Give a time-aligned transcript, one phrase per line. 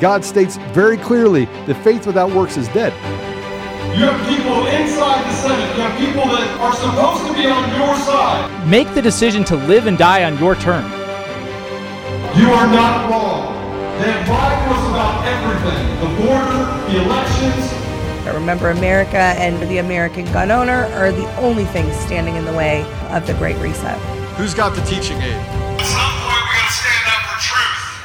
[0.00, 2.92] God states very clearly that faith without works is dead.
[3.96, 5.74] You have people inside the Senate.
[5.74, 8.68] You have people that are supposed to be on your side.
[8.68, 10.92] Make the decision to live and die on your terms.
[12.36, 13.54] You are not wrong.
[13.98, 17.72] They have lied to us about everything the border, the elections.
[18.26, 22.52] I Remember, America and the American gun owner are the only things standing in the
[22.52, 23.98] way of the Great Reset.
[24.36, 25.65] Who's got the teaching aid?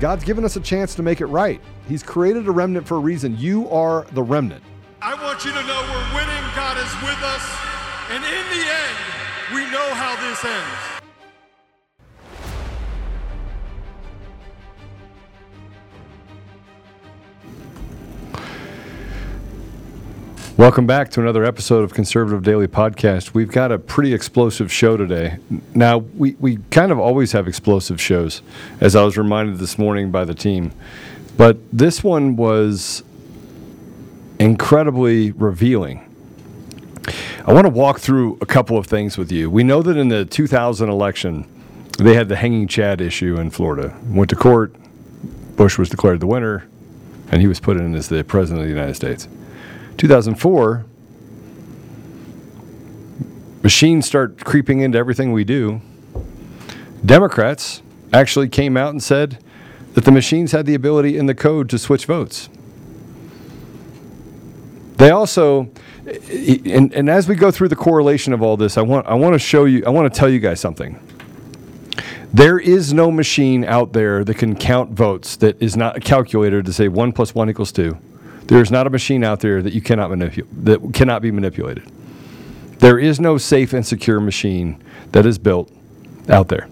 [0.00, 1.60] God's given us a chance to make it right.
[1.88, 3.36] He's created a remnant for a reason.
[3.36, 4.62] You are the remnant.
[5.02, 6.44] I want you to know we're winning.
[6.54, 7.44] God is with us.
[8.10, 8.96] And in the end,
[9.54, 10.97] we know how this ends.
[20.58, 23.32] Welcome back to another episode of Conservative Daily Podcast.
[23.32, 25.36] We've got a pretty explosive show today.
[25.72, 28.42] Now, we, we kind of always have explosive shows,
[28.80, 30.72] as I was reminded this morning by the team.
[31.36, 33.04] But this one was
[34.40, 36.04] incredibly revealing.
[37.46, 39.48] I want to walk through a couple of things with you.
[39.48, 41.46] We know that in the 2000 election,
[41.98, 43.96] they had the hanging Chad issue in Florida.
[44.08, 44.74] Went to court.
[45.54, 46.66] Bush was declared the winner,
[47.30, 49.28] and he was put in as the president of the United States.
[49.98, 50.86] 2004,
[53.62, 55.80] machines start creeping into everything we do.
[57.04, 57.82] Democrats
[58.12, 59.38] actually came out and said
[59.94, 62.48] that the machines had the ability in the code to switch votes.
[64.96, 65.70] They also,
[66.06, 69.34] and, and as we go through the correlation of all this, I want, I want
[69.34, 70.98] to show you, I want to tell you guys something.
[72.32, 76.62] There is no machine out there that can count votes that is not a calculator
[76.62, 77.96] to say 1 plus 1 equals 2.
[78.48, 81.90] There's not a machine out there that you cannot manipulate that cannot be manipulated.
[82.78, 84.82] There is no safe and secure machine
[85.12, 85.70] that is built
[86.28, 86.68] out there.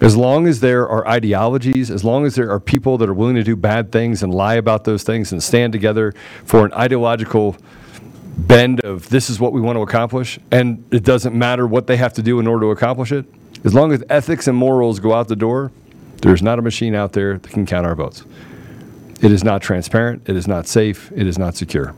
[0.00, 3.36] As long as there are ideologies, as long as there are people that are willing
[3.36, 7.56] to do bad things and lie about those things and stand together for an ideological
[8.36, 11.96] bend of this is what we want to accomplish, and it doesn't matter what they
[11.96, 13.26] have to do in order to accomplish it,
[13.64, 15.70] as long as ethics and morals go out the door,
[16.22, 18.24] there's not a machine out there that can count our votes.
[19.20, 20.28] It is not transparent.
[20.28, 21.12] It is not safe.
[21.14, 21.94] It is not secure.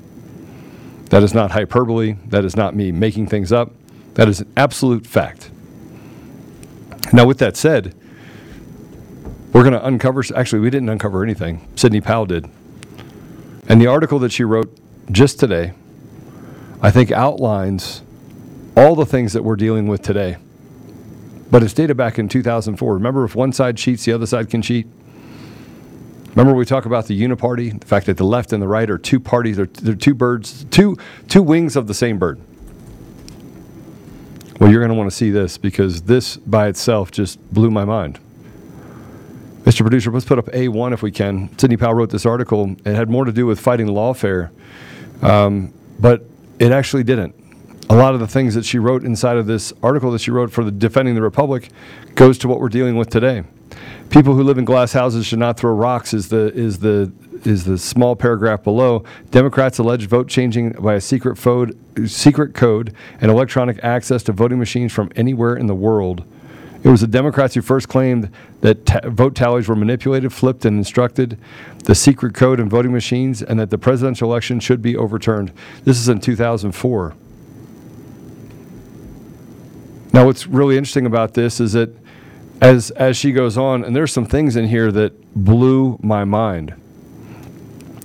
[1.10, 2.16] That is not hyperbole.
[2.26, 3.72] That is not me making things up.
[4.14, 5.50] That is an absolute fact.
[7.12, 7.94] Now, with that said,
[9.52, 11.68] we're going to uncover, actually, we didn't uncover anything.
[11.76, 12.48] Sidney Powell did.
[13.68, 14.76] And the article that she wrote
[15.10, 15.74] just today,
[16.80, 18.02] I think outlines
[18.76, 20.38] all the things that we're dealing with today.
[21.50, 22.94] But it's data back in 2004.
[22.94, 24.86] Remember, if one side cheats, the other side can cheat?
[26.34, 28.96] Remember we talk about the uniparty, the fact that the left and the right are
[28.96, 30.96] two parties, they're, they're two birds, two
[31.28, 32.40] two wings of the same bird.
[34.58, 37.84] Well, you're going to want to see this because this by itself just blew my
[37.84, 38.18] mind.
[39.64, 39.80] Mr.
[39.80, 41.56] Producer, let's put up A1 if we can.
[41.58, 42.74] Sidney Powell wrote this article.
[42.84, 44.50] It had more to do with fighting lawfare,
[45.22, 46.24] um, but
[46.58, 47.34] it actually didn't.
[47.90, 50.50] A lot of the things that she wrote inside of this article that she wrote
[50.50, 51.68] for the Defending the Republic
[52.14, 53.44] goes to what we're dealing with today.
[54.10, 57.10] People who live in glass houses should not throw rocks is the is the
[57.44, 59.04] is the small paragraph below.
[59.30, 64.58] Democrats alleged vote changing by a secret code, secret code and electronic access to voting
[64.58, 66.24] machines from anywhere in the world.
[66.84, 68.28] It was the Democrats who first claimed
[68.60, 71.38] that ta- vote tallies were manipulated, flipped, and instructed
[71.84, 75.52] the secret code and voting machines, and that the presidential election should be overturned.
[75.84, 77.14] This is in 2004.
[80.12, 82.01] Now, what's really interesting about this is that
[82.62, 86.72] as as she goes on, and there's some things in here that blew my mind.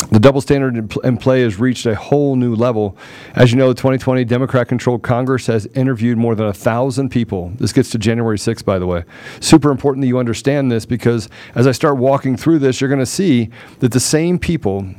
[0.10, 2.98] The double standard in, in play has reached a whole new level.
[3.36, 7.52] As you know, the 2020 Democrat controlled Congress has interviewed more than a thousand people.
[7.58, 9.04] This gets to January 6th, by the way.
[9.42, 13.00] Super important that you understand this because as I start walking through this, you're going
[13.00, 13.50] to see
[13.80, 14.90] that the same people,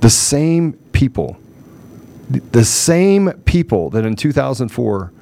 [0.00, 1.36] the same people,
[2.30, 5.12] the same people that in 2004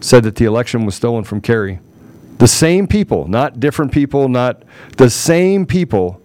[0.00, 1.78] said that the election was stolen from Kerry,
[2.38, 4.62] the same people, not different people, not
[4.96, 6.20] the same people,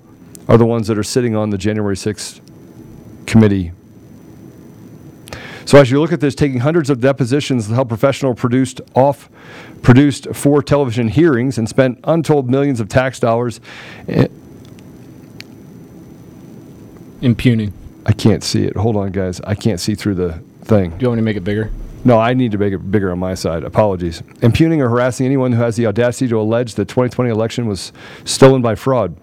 [0.48, 2.42] are the ones that are sitting on the January 6th
[3.26, 3.72] committee.
[5.66, 9.30] So as you look at this, taking hundreds of depositions, the Health Professional produced off
[9.82, 13.60] produced four television hearings and spent untold millions of tax dollars.
[14.08, 14.28] eh,
[17.22, 17.72] Impugning.
[18.06, 18.76] I can't see it.
[18.76, 19.40] Hold on, guys.
[19.42, 20.90] I can't see through the thing.
[20.92, 21.72] Do you want me to make it bigger?
[22.04, 23.64] No, I need to make it bigger on my side.
[23.64, 24.24] Apologies.
[24.42, 27.94] Impugning or harassing anyone who has the audacity to allege the 2020 election was
[28.26, 29.16] stolen by fraud.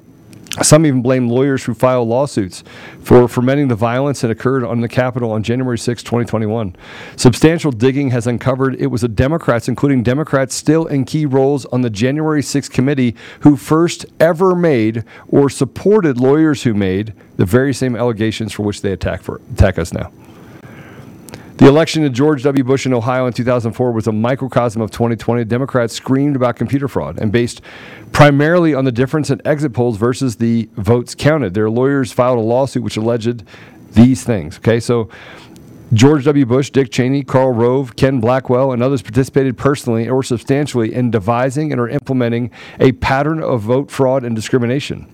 [0.63, 2.65] Some even blame lawyers who file lawsuits
[3.03, 6.75] for fomenting the violence that occurred on the Capitol on January 6, 2021.
[7.17, 11.83] Substantial digging has uncovered it was the Democrats, including Democrats still in key roles on
[11.83, 17.75] the January 6 committee, who first ever made or supported lawyers who made the very
[17.75, 20.11] same allegations for which they attack, for, attack us now.
[21.59, 22.63] The election of George W.
[22.63, 25.45] Bush in Ohio in 2004 was a microcosm of 2020.
[25.45, 27.63] Democrats screamed about computer fraud and based
[28.13, 31.55] primarily on the difference in exit polls versus the votes counted.
[31.55, 33.43] Their lawyers filed a lawsuit which alleged
[33.91, 34.59] these things.
[34.59, 35.09] Okay, so
[35.93, 36.47] George W.
[36.47, 41.73] Bush, Dick Cheney, Karl Rove, Ken Blackwell, and others participated personally or substantially in devising
[41.73, 45.13] and or implementing a pattern of vote fraud and discrimination,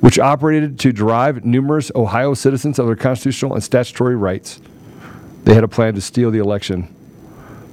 [0.00, 4.62] which operated to deprive numerous Ohio citizens of their constitutional and statutory rights.
[5.44, 6.94] They had a plan to steal the election.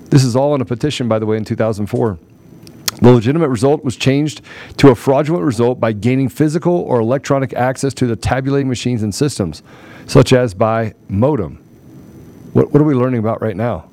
[0.05, 2.17] This is all in a petition, by the way, in 2004.
[3.01, 4.41] The legitimate result was changed
[4.77, 9.13] to a fraudulent result by gaining physical or electronic access to the tabulating machines and
[9.13, 9.61] systems,
[10.05, 11.57] such as by modem.
[12.53, 13.89] What, what are we learning about right now?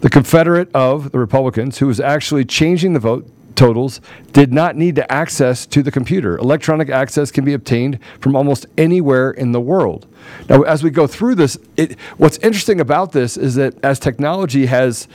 [0.00, 4.00] The Confederate of the Republicans, who was actually changing the vote totals,
[4.32, 6.36] did not need to access to the computer.
[6.38, 10.06] Electronic access can be obtained from almost anywhere in the world.
[10.48, 14.66] Now, as we go through this, it, what's interesting about this is that as technology
[14.66, 15.08] has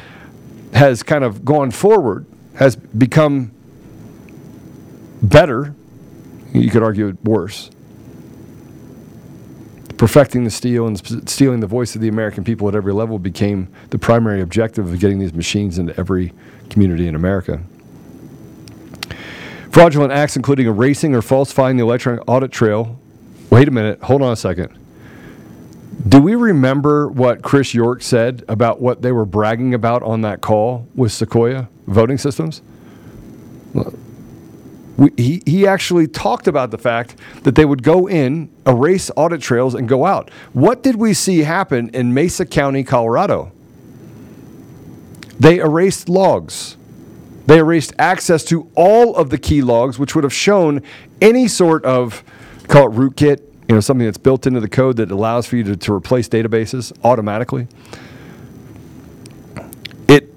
[0.74, 2.26] has kind of gone forward,
[2.56, 3.52] has become
[5.22, 5.74] better,
[6.54, 7.72] you could argue worse.
[9.98, 13.68] Perfecting the steel and stealing the voice of the American people at every level became
[13.90, 16.34] the primary objective of getting these machines into every
[16.70, 17.62] community in America.
[19.72, 23.00] Fraudulent acts, including erasing or falsifying the electronic audit trail.
[23.50, 24.78] Wait a minute, hold on a second.
[26.08, 30.42] Do we remember what Chris York said about what they were bragging about on that
[30.42, 32.62] call with Sequoia voting systems?
[34.98, 39.42] We, he, he actually talked about the fact that they would go in, erase audit
[39.42, 40.32] trails, and go out.
[40.54, 43.52] What did we see happen in Mesa County, Colorado?
[45.40, 46.77] They erased logs.
[47.48, 50.82] They erased access to all of the key logs, which would have shown
[51.22, 52.24] any sort of,
[52.68, 55.64] call it rootkit, you know, something that's built into the code that allows for you
[55.64, 57.68] to, to replace databases automatically.
[60.10, 60.34] It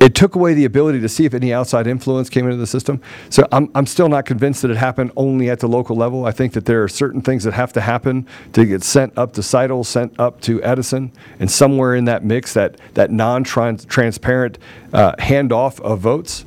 [0.00, 3.00] it took away the ability to see if any outside influence came into the system.
[3.28, 6.26] So I'm, I'm still not convinced that it happened only at the local level.
[6.26, 9.32] I think that there are certain things that have to happen to get sent up
[9.34, 14.58] to Scytl, sent up to Edison, and somewhere in that mix, that, that non transparent
[14.92, 16.46] uh, handoff of votes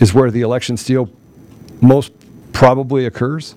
[0.00, 1.08] is where the election steal
[1.80, 2.12] most
[2.52, 3.54] probably occurs.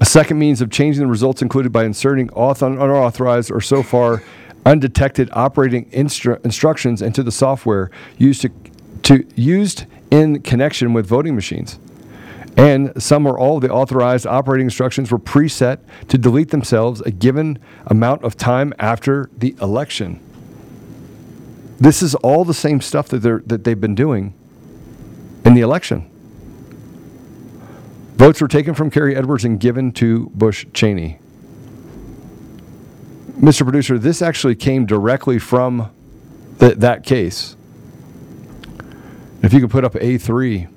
[0.00, 4.22] A second means of changing the results included by inserting unauthorized or so far
[4.66, 8.50] undetected operating instru- instructions into the software used to,
[9.02, 11.78] to used in connection with voting machines.
[12.56, 17.10] And some or all of the authorized operating instructions were preset to delete themselves a
[17.10, 20.20] given amount of time after the election.
[21.82, 24.34] This is all the same stuff that, they're, that they've been doing
[25.44, 26.08] in the election.
[28.14, 31.18] Votes were taken from Kerry Edwards and given to Bush Cheney.
[33.32, 33.62] Mr.
[33.64, 35.90] Producer, this actually came directly from
[36.58, 37.56] the, that case.
[39.42, 40.68] If you could put up A3.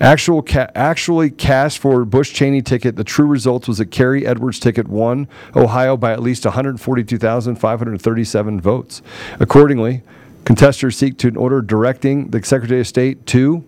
[0.00, 4.58] Actual ca- actually cast for Bush Cheney ticket, the true results was that Kerry Edwards
[4.58, 9.02] ticket won Ohio by at least 142,537 votes.
[9.38, 10.02] Accordingly,
[10.44, 13.62] contesters seek to an order directing the Secretary of State to,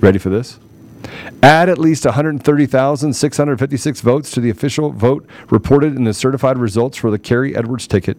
[0.00, 0.60] ready for this,
[1.42, 7.10] Add at least 130,656 votes to the official vote reported in the certified results for
[7.10, 8.16] the Kerry Edwards ticket.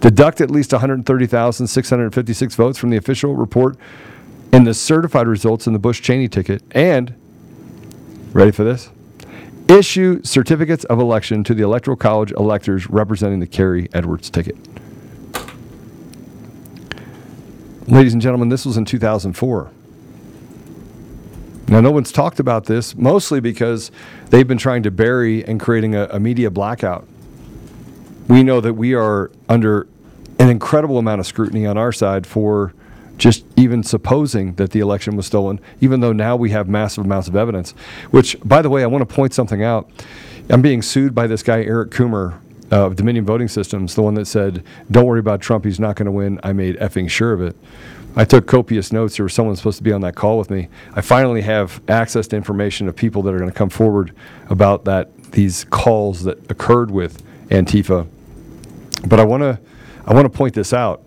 [0.00, 3.76] Deduct at least 130,656 votes from the official report
[4.52, 6.62] in the certified results in the Bush Cheney ticket.
[6.72, 7.14] And,
[8.32, 8.90] ready for this?
[9.68, 14.56] Issue certificates of election to the Electoral College electors representing the Kerry Edwards ticket.
[17.88, 19.70] Ladies and gentlemen, this was in 2004.
[21.68, 23.90] Now, no one's talked about this, mostly because
[24.30, 27.06] they've been trying to bury and creating a, a, media blackout.
[28.28, 29.88] We know that we are under
[30.38, 32.72] an incredible amount of scrutiny on our side for
[33.18, 37.28] just even supposing that the election was stolen, even though now we have massive amounts
[37.28, 37.72] of evidence.
[38.10, 39.90] Which, by the way, I want to point something out.
[40.50, 42.38] I'm being sued by this guy, Eric Coomer,
[42.70, 46.06] uh, Dominion Voting Systems, the one that said, "Don't worry about Trump; he's not going
[46.06, 47.56] to win." I made effing sure of it.
[48.18, 49.16] I took copious notes.
[49.16, 50.68] There was someone supposed to be on that call with me.
[50.94, 54.14] I finally have access to information of people that are going to come forward
[54.48, 58.06] about that these calls that occurred with Antifa.
[59.06, 59.60] But I want to
[60.06, 61.02] I want to point this out.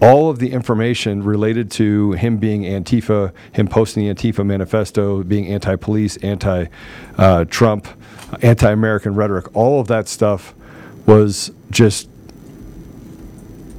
[0.00, 5.48] All of the information related to him being Antifa, him posting the Antifa manifesto, being
[5.48, 7.88] anti-police, anti-Trump,
[8.42, 10.54] anti-American rhetoric, all of that stuff
[11.06, 12.08] was just,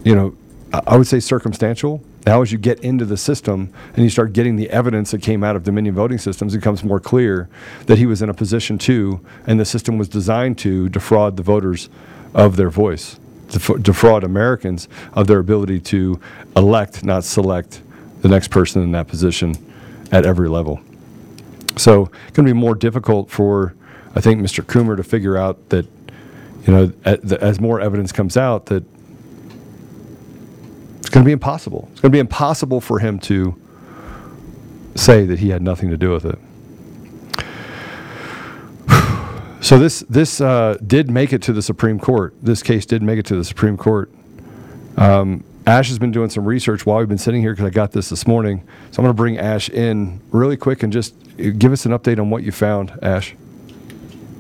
[0.04, 0.36] you know,
[0.74, 2.04] I would say circumstantial.
[2.26, 5.44] Now, as you get into the system and you start getting the evidence that came
[5.44, 7.48] out of Dominion voting systems, it becomes more clear
[7.86, 11.44] that he was in a position to, and the system was designed to defraud the
[11.44, 11.90] voters
[12.34, 13.19] of their voice,
[13.50, 16.20] defraud Americans of their ability to
[16.56, 17.82] elect, not select,
[18.22, 19.56] the next person in that position
[20.12, 20.80] at every level.
[21.78, 23.74] So it's going to be more difficult for,
[24.16, 24.64] I think, Mr.
[24.64, 25.86] Coomer to figure out that,
[26.66, 28.84] you know, as more evidence comes out, that
[31.00, 31.88] it's going to be impossible.
[31.92, 33.60] It's going to be impossible for him to
[34.96, 36.38] say that he had nothing to do with it.
[39.70, 42.34] So this this uh, did make it to the Supreme Court.
[42.42, 44.12] This case did make it to the Supreme Court.
[44.98, 47.92] Um, Ash has been doing some research while we've been sitting here because I got
[47.92, 48.68] this this morning.
[48.90, 51.92] So I'm going to bring Ash in really quick and just uh, give us an
[51.92, 53.36] update on what you found, Ash.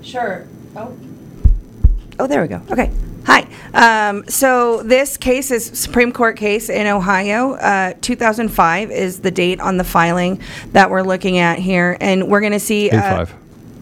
[0.01, 0.47] Sure.
[0.75, 0.97] Oh.
[2.17, 2.63] Oh, there we go.
[2.71, 2.91] Okay.
[3.25, 3.47] Hi.
[3.75, 7.53] Um, so this case is Supreme Court case in Ohio.
[7.53, 12.41] Uh, 2005 is the date on the filing that we're looking at here, and we're
[12.41, 12.89] going to see.
[12.89, 13.38] uh, A5.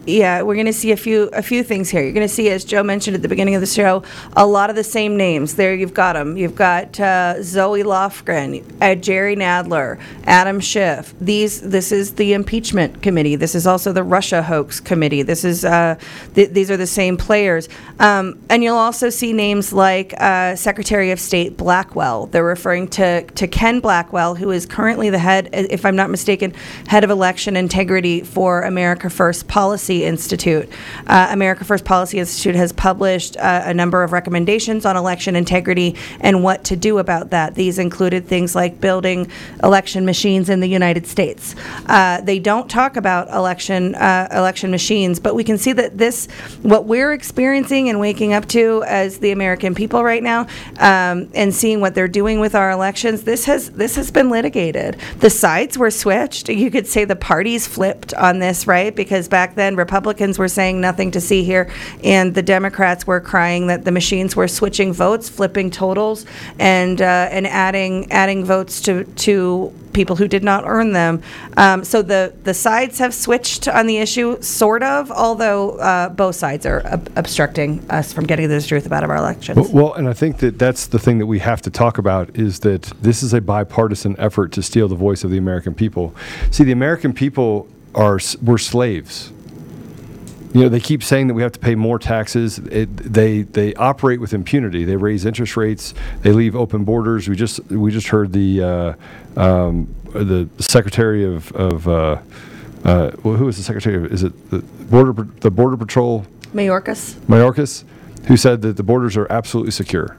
[0.08, 2.02] Yeah, we're going to see a few a few things here.
[2.02, 4.02] You're going to see, as Joe mentioned at the beginning of the show,
[4.36, 5.54] a lot of the same names.
[5.54, 6.36] There, you've got them.
[6.36, 11.14] You've got uh, Zoe Lofgren, uh, Jerry Nadler, Adam Schiff.
[11.20, 13.36] These, this is the impeachment committee.
[13.36, 15.22] This is also the Russia hoax committee.
[15.22, 15.96] This is uh,
[16.34, 17.68] th- these are the same players.
[18.00, 22.26] Um, and you'll also see names like uh, Secretary of State Blackwell.
[22.26, 26.54] They're referring to to Ken Blackwell, who is currently the head, if I'm not mistaken,
[26.86, 30.68] head of election integrity for America First Policy Institute.
[31.06, 35.96] Uh, America First Policy Institute has published uh, a number of recommendations on election integrity
[36.20, 37.54] and what to do about that.
[37.54, 39.30] These included things like building
[39.62, 41.54] election machines in the United States.
[41.86, 46.26] Uh, they don't talk about election uh, election machines, but we can see that this,
[46.62, 50.46] what we're experiencing and waking up to as the American people right now,
[50.78, 54.96] um, and seeing what they're doing with our elections, this has this has been litigated.
[55.20, 56.48] The sides were switched.
[56.48, 58.94] You could say the parties flipped on this, right?
[58.94, 61.70] Because back then Republicans were saying nothing to see here,
[62.04, 66.26] and the Democrats were crying that the machines were switching votes, flipping totals,
[66.58, 71.22] and uh, and adding adding votes to to people who did not earn them.
[71.56, 76.36] Um, so the the sides have switched on the issue, sort of, although uh, both
[76.36, 79.68] sides are ob- obstructing us from getting the truth about our elections.
[79.70, 82.60] Well, and I think that that's the thing that we have to talk about is
[82.60, 86.14] that this is a bipartisan effort to steal the voice of the American people.
[86.50, 89.32] See, the American people are were slaves.
[90.58, 92.58] You know, they keep saying that we have to pay more taxes.
[92.58, 94.84] It, they they operate with impunity.
[94.84, 95.94] They raise interest rates.
[96.22, 97.28] They leave open borders.
[97.28, 102.18] We just we just heard the uh, um, the Secretary of of uh,
[102.84, 104.12] uh, well, who is the Secretary of?
[104.12, 106.26] Is it the border the Border Patrol?
[106.52, 107.14] Mayorkas.
[107.26, 107.84] Mayorkas,
[108.26, 110.16] who said that the borders are absolutely secure.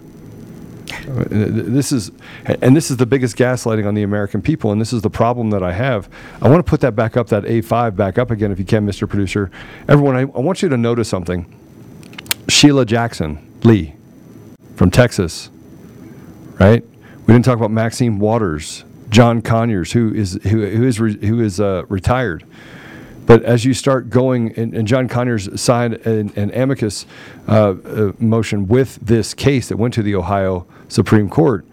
[0.90, 2.12] This is,
[2.46, 5.50] and this is the biggest gaslighting on the American people, and this is the problem
[5.52, 6.10] that I have.
[6.42, 8.86] I want to put that back up, that A5 back up again, if you can,
[8.88, 9.08] Mr.
[9.08, 9.52] Producer.
[9.88, 11.46] Everyone, I, I want you to notice something.
[12.48, 13.94] Sheila Jackson Lee
[14.76, 15.50] from Texas,
[16.60, 16.84] right?
[17.28, 21.42] We didn't talk about Maxine Waters, John Conyers, who is who, who is re, who
[21.42, 22.44] is uh, retired.
[23.30, 27.06] But as you start going, and, and John Conyers signed an, an amicus
[27.48, 31.64] uh, uh, motion with this case that went to the Ohio Supreme Court.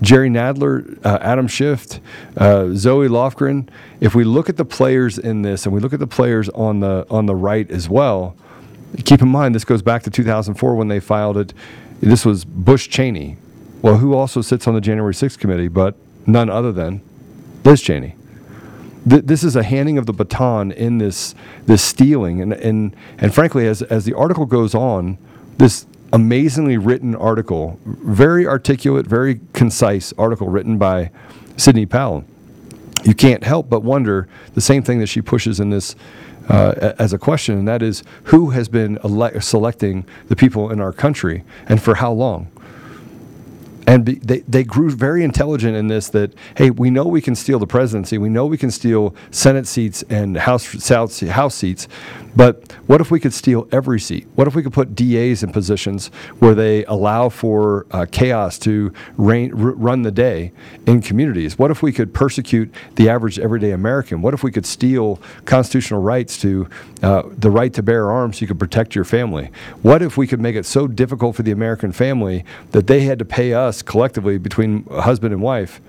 [0.00, 2.00] Jerry Nadler, uh, Adam Schiff,
[2.38, 3.68] uh, Zoe Lofgren.
[4.00, 6.80] If we look at the players in this, and we look at the players on
[6.80, 8.34] the on the right as well,
[9.04, 11.52] keep in mind this goes back to 2004 when they filed it.
[12.00, 13.36] This was Bush Cheney.
[13.82, 15.96] Well, who also sits on the January 6th committee, but
[16.26, 17.02] none other than
[17.62, 18.14] Liz Cheney
[19.08, 21.34] th- this is a handing of the baton in this
[21.66, 25.18] this stealing and and and frankly as as the article goes on
[25.58, 31.10] this amazingly written article very articulate very concise article written by
[31.56, 32.24] Sidney Powell
[33.04, 35.94] you can't help but wonder the same thing that she pushes in this
[36.48, 40.80] uh, as a question, and that is who has been ele- selecting the people in
[40.80, 42.48] our country and for how long?
[43.86, 47.34] And be, they, they grew very intelligent in this that hey we know we can
[47.34, 48.18] steal the presidency.
[48.18, 51.88] We know we can steal senate seats and house south house seats.
[52.36, 54.26] But what if we could steal every seat?
[54.34, 56.08] What if we could put das in positions
[56.40, 60.52] where they allow for uh, chaos to r- run the day
[60.86, 61.56] in communities?
[61.58, 64.20] What if we could persecute the average everyday american?
[64.20, 66.68] What if we could steal constitutional rights to
[67.02, 69.50] uh, the right to bear arms so you could protect your family?
[69.82, 73.18] What if we could make it so difficult for the american family that they had
[73.20, 75.80] to pay us collectively between husband and wife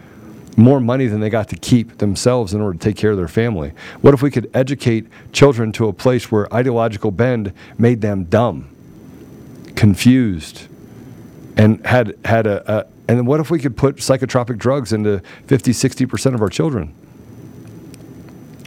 [0.58, 3.28] more money than they got to keep themselves in order to take care of their
[3.28, 3.74] family?
[4.02, 8.70] What if we could educate children to a place where ideological bend made them dumb,
[9.76, 10.68] confused,
[11.58, 15.72] and had had a, a and what if we could put psychotropic drugs into 50,
[15.72, 16.94] 60% of our children?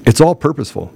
[0.07, 0.93] It's all purposeful.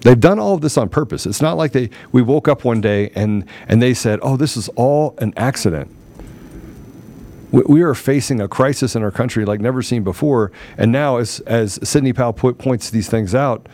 [0.00, 1.24] They've done all of this on purpose.
[1.24, 4.56] It's not like they we woke up one day and and they said, "Oh, this
[4.56, 5.90] is all an accident."
[7.62, 10.50] We, are facing a crisis in our country like never seen before.
[10.76, 13.68] And now, as, as Sidney Powell po- points these things out,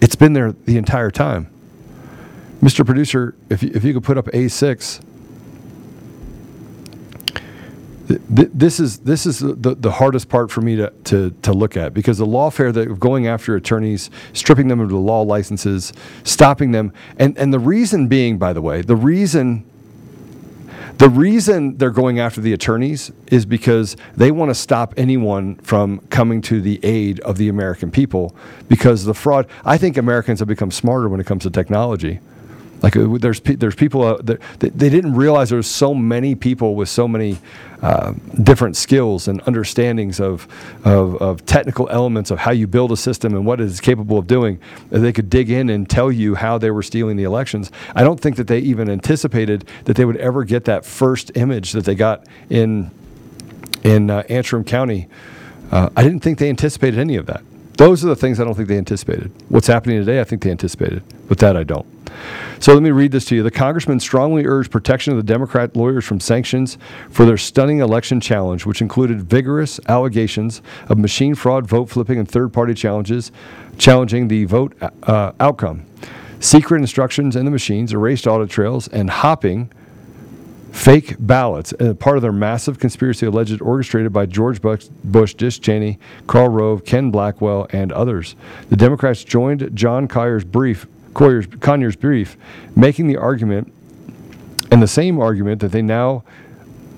[0.00, 1.48] it's been there the entire time.
[2.62, 2.86] Mr.
[2.86, 5.04] Producer, if you, if you could put up A6,
[8.28, 11.94] this is this is the, the hardest part for me to, to, to look at
[11.94, 15.92] because the lawfare that going after attorneys, stripping them of the law licenses,
[16.24, 19.64] stopping them, and, and the reason being, by the way, the reason
[21.02, 25.98] the reason they're going after the attorneys is because they want to stop anyone from
[26.10, 28.36] coming to the aid of the American people
[28.68, 29.48] because the fraud.
[29.64, 32.20] I think Americans have become smarter when it comes to technology.
[32.82, 36.88] Like uh, there's there's people uh, that they didn't realize there's so many people with
[36.88, 37.38] so many
[37.80, 40.46] uh, different skills and understandings of,
[40.84, 44.18] of, of technical elements of how you build a system and what it is capable
[44.18, 44.60] of doing.
[44.90, 47.70] That they could dig in and tell you how they were stealing the elections.
[47.94, 51.72] I don't think that they even anticipated that they would ever get that first image
[51.72, 52.90] that they got in
[53.82, 55.08] in uh, Antrim County.
[55.70, 57.42] Uh, I didn't think they anticipated any of that.
[57.82, 59.32] Those are the things I don't think they anticipated.
[59.48, 61.02] What's happening today, I think they anticipated.
[61.26, 61.84] But that I don't.
[62.60, 63.42] So let me read this to you.
[63.42, 66.78] The congressman strongly urged protection of the Democrat lawyers from sanctions
[67.10, 72.30] for their stunning election challenge, which included vigorous allegations of machine fraud, vote flipping, and
[72.30, 73.32] third party challenges
[73.78, 75.84] challenging the vote uh, outcome,
[76.38, 79.72] secret instructions in the machines, erased audit trails, and hopping
[80.72, 85.98] fake ballots, uh, part of their massive conspiracy alleged orchestrated by George Bush, Dick Cheney,
[86.26, 88.34] Karl Rove, Ken Blackwell, and others.
[88.70, 92.36] The Democrats joined John brief, Conyers brief,
[92.74, 93.72] making the argument,
[94.70, 96.24] and the same argument that they now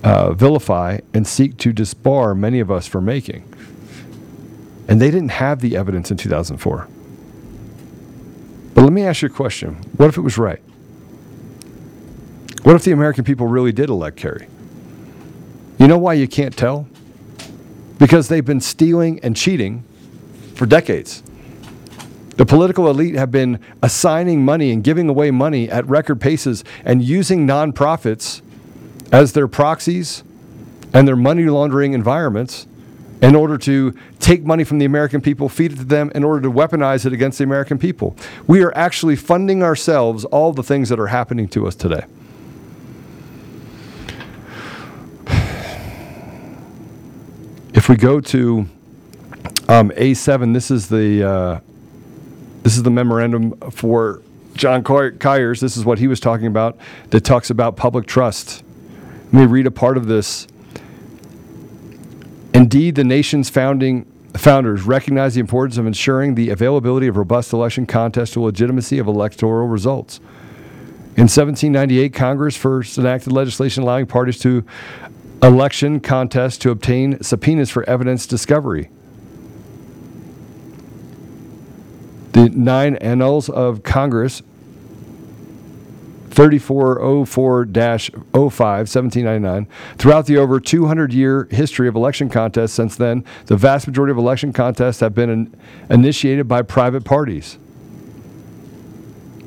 [0.04, 3.42] uh, vilify and seek to disbar many of us for making.
[4.86, 6.88] And they didn't have the evidence in 2004.
[8.74, 9.76] But let me ask you a question.
[9.96, 10.60] What if it was right?
[12.64, 14.48] What if the American people really did elect Kerry?
[15.78, 16.88] You know why you can't tell?
[17.98, 19.84] Because they've been stealing and cheating
[20.54, 21.22] for decades.
[22.36, 27.02] The political elite have been assigning money and giving away money at record paces and
[27.02, 28.40] using nonprofits
[29.12, 30.24] as their proxies
[30.94, 32.66] and their money laundering environments
[33.20, 36.40] in order to take money from the American people, feed it to them in order
[36.40, 38.16] to weaponize it against the American people.
[38.46, 42.06] We are actually funding ourselves all the things that are happening to us today.
[47.84, 48.60] If we go to
[49.68, 51.60] um, A7, this is the uh,
[52.62, 54.22] this is the memorandum for
[54.54, 55.60] John Conyers.
[55.60, 56.78] This is what he was talking about
[57.10, 58.62] that talks about public trust.
[59.24, 60.48] Let me read a part of this.
[62.54, 67.84] Indeed, the nation's founding founders recognized the importance of ensuring the availability of robust election
[67.84, 70.20] contests to legitimacy of electoral results.
[71.18, 74.64] In 1798, Congress first enacted legislation allowing parties to
[75.44, 78.88] election contest to obtain subpoenas for evidence discovery.
[82.32, 84.42] The nine annals of Congress
[86.30, 89.68] 3404 05, 1799.
[89.98, 94.18] Throughout the over 200 year history of election contests since then, the vast majority of
[94.18, 95.56] election contests have been in,
[95.90, 97.58] initiated by private parties.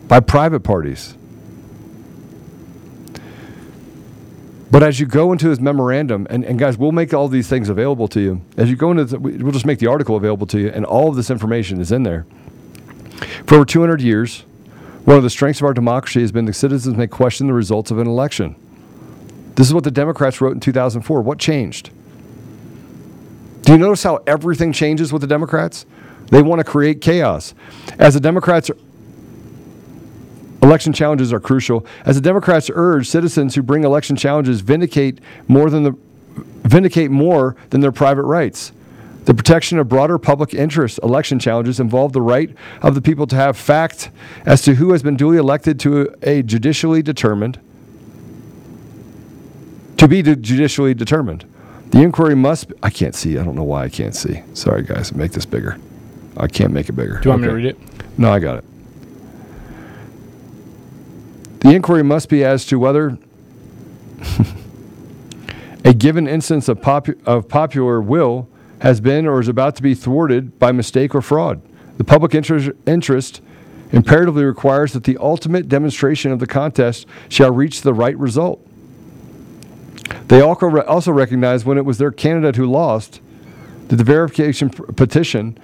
[0.08, 1.17] By private parties.
[4.70, 7.70] But as you go into this memorandum, and, and guys, we'll make all these things
[7.70, 8.42] available to you.
[8.58, 11.10] As you go into, the, we'll just make the article available to you, and all
[11.10, 12.26] of this information is in there.
[13.46, 14.42] For over 200 years,
[15.06, 17.92] one of the strengths of our democracy has been that citizens may question the results
[17.92, 18.56] of an election.
[19.56, 21.22] This is what the Democrats wrote in 2004.
[21.22, 21.92] What changed?
[23.62, 25.86] Do you notice how everything changes with the Democrats?
[26.30, 27.54] They want to create chaos.
[27.98, 28.70] As the Democrats
[30.68, 31.86] Election challenges are crucial.
[32.04, 35.98] As the Democrats urge, citizens who bring election challenges vindicate more than the
[36.64, 38.74] vindicate more than their private rights.
[39.24, 43.36] The protection of broader public interest election challenges involve the right of the people to
[43.38, 44.12] have fact
[44.46, 47.62] as to who has been duly elected to a judicially determined
[49.96, 51.46] to be judicially determined.
[51.92, 52.68] The inquiry must.
[52.68, 53.38] Be, I can't see.
[53.38, 54.44] I don't know why I can't see.
[54.54, 55.14] Sorry, guys.
[55.14, 55.80] Make this bigger.
[56.36, 57.22] I can't make it bigger.
[57.22, 57.78] Do you want me to read it?
[58.20, 58.66] No, I got it.
[61.60, 63.18] The inquiry must be as to whether
[65.86, 68.48] a given instance of, popu- of popular will
[68.82, 71.62] has been or is about to be thwarted by mistake or fraud.
[71.98, 73.42] The public interest, interest
[73.92, 78.66] imperatively requires that the ultimate demonstration of the contest shall reach the right result.
[80.28, 83.22] They also recognize when it was their candidate who lost
[83.88, 85.58] that the verification petition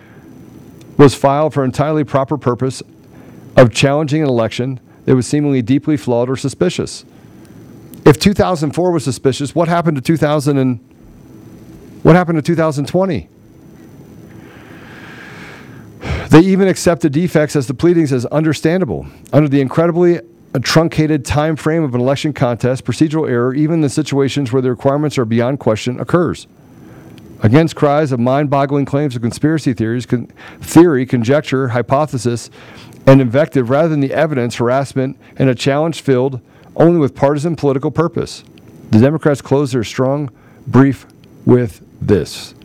[0.97, 2.81] was filed for entirely proper purpose
[3.57, 7.05] of challenging an election that was seemingly deeply flawed or suspicious.
[8.05, 10.79] If 2004 was suspicious, what happened to 2000 and
[12.03, 13.29] what happened to 2020?
[16.29, 20.19] They even accept the defects as the pleadings as understandable under the incredibly
[20.61, 22.85] truncated time frame of an election contest.
[22.85, 26.47] Procedural error, even in the situations where the requirements are beyond question, occurs.
[27.41, 32.49] Against cries of mind-boggling claims of conspiracy theories, con- theory, conjecture, hypothesis,
[33.05, 36.41] and invective, rather than the evidence, harassment, and a challenge filled
[36.75, 38.43] only with partisan political purpose.
[38.91, 40.29] The Democrats close their strong
[40.65, 41.05] brief
[41.45, 42.55] with this.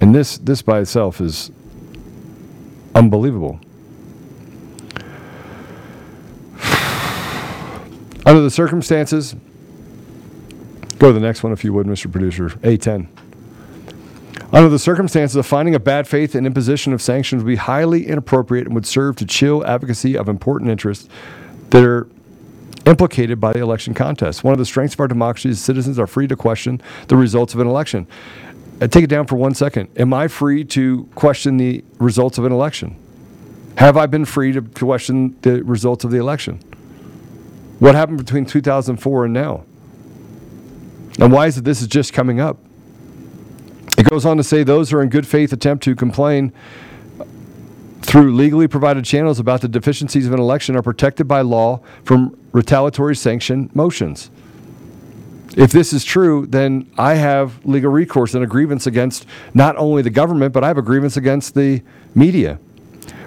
[0.00, 1.50] And this, this by itself is
[2.94, 3.60] unbelievable.
[8.26, 9.36] Under the circumstances,
[10.98, 12.10] go to the next one if you would, Mr.
[12.10, 12.48] Producer.
[12.48, 13.08] A10.
[14.52, 18.06] Under the circumstances, a finding of bad faith and imposition of sanctions would be highly
[18.06, 21.08] inappropriate and would serve to chill advocacy of important interests
[21.70, 22.06] that are
[22.84, 24.44] implicated by the election contest.
[24.44, 27.54] One of the strengths of our democracy is citizens are free to question the results
[27.54, 28.06] of an election.
[28.80, 29.88] Uh, take it down for one second.
[29.96, 32.96] Am I free to question the results of an election?
[33.78, 36.58] Have I been free to question the results of the election?
[37.78, 39.64] What happened between 2004 and now?
[41.18, 42.58] And why is it this is just coming up?
[43.98, 46.52] It goes on to say those who are in good faith attempt to complain
[48.02, 52.36] through legally provided channels about the deficiencies of an election are protected by law from
[52.52, 54.30] retaliatory sanction motions.
[55.56, 60.02] If this is true, then I have legal recourse and a grievance against not only
[60.02, 61.82] the government, but I have a grievance against the
[62.14, 62.58] media.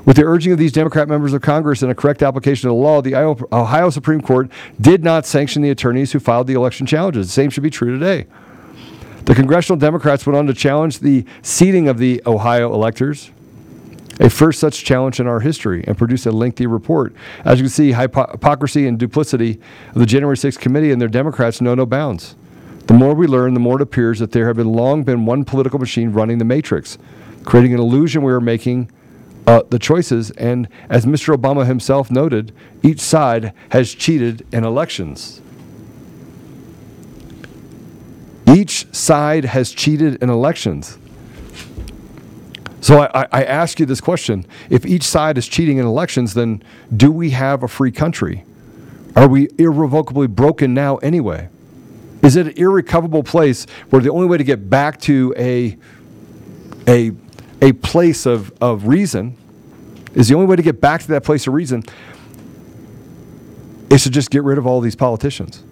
[0.06, 2.82] With the urging of these Democrat members of Congress and a correct application of the
[2.82, 7.28] law, the Ohio Supreme Court did not sanction the attorneys who filed the election challenges.
[7.28, 8.28] The same should be true today.
[9.26, 13.32] The congressional Democrats went on to challenge the seating of the Ohio electors
[14.20, 17.14] a first such challenge in our history, and produced a lengthy report.
[17.44, 19.60] As you can see, hypocrisy and duplicity
[19.90, 22.36] of the January 6th committee and their Democrats know no bounds.
[22.88, 25.44] The more we learn, the more it appears that there have been long been one
[25.44, 26.98] political machine running the matrix,
[27.44, 28.92] creating an illusion we are making
[29.48, 30.32] uh, the choices.
[30.32, 31.36] And as Mr.
[31.36, 35.42] Obama himself noted, each side has cheated in elections.
[38.48, 40.98] Each side has cheated in elections.
[42.82, 46.62] So I, I, ask you this question: If each side is cheating in elections, then
[46.96, 48.46] do we have a free country?
[49.16, 51.50] Are we irrevocably broken now anyway?
[52.22, 55.78] Is it an irrecoverable place where the only way to get back to a
[56.88, 57.12] a
[57.62, 59.38] a place of, of reason
[60.14, 61.84] is the only way to get back to that place of reason
[63.90, 65.64] is to just get rid of all these politicians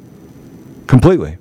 [0.88, 1.38] completely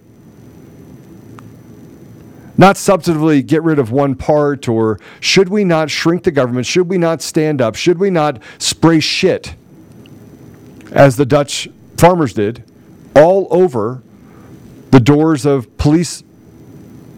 [2.57, 6.67] not substantively get rid of one part, or should we not shrink the government?
[6.67, 7.75] Should we not stand up?
[7.75, 9.55] Should we not spray shit,
[10.93, 12.65] as the Dutch farmers did,
[13.17, 14.03] all over
[14.91, 16.23] the doors of police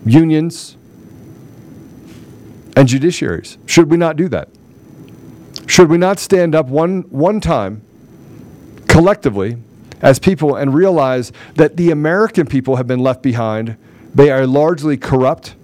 [0.06, 0.76] unions
[2.76, 3.58] and judiciaries?
[3.66, 4.48] Should we not do that?
[5.66, 7.82] Should we not stand up one, one time
[8.88, 9.56] collectively
[10.02, 13.76] as people and realize that the American people have been left behind
[14.14, 15.54] they are largely corrupt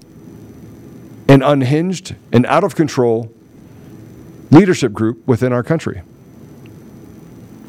[1.29, 3.33] and unhinged and out of control
[4.51, 6.03] leadership group within our country.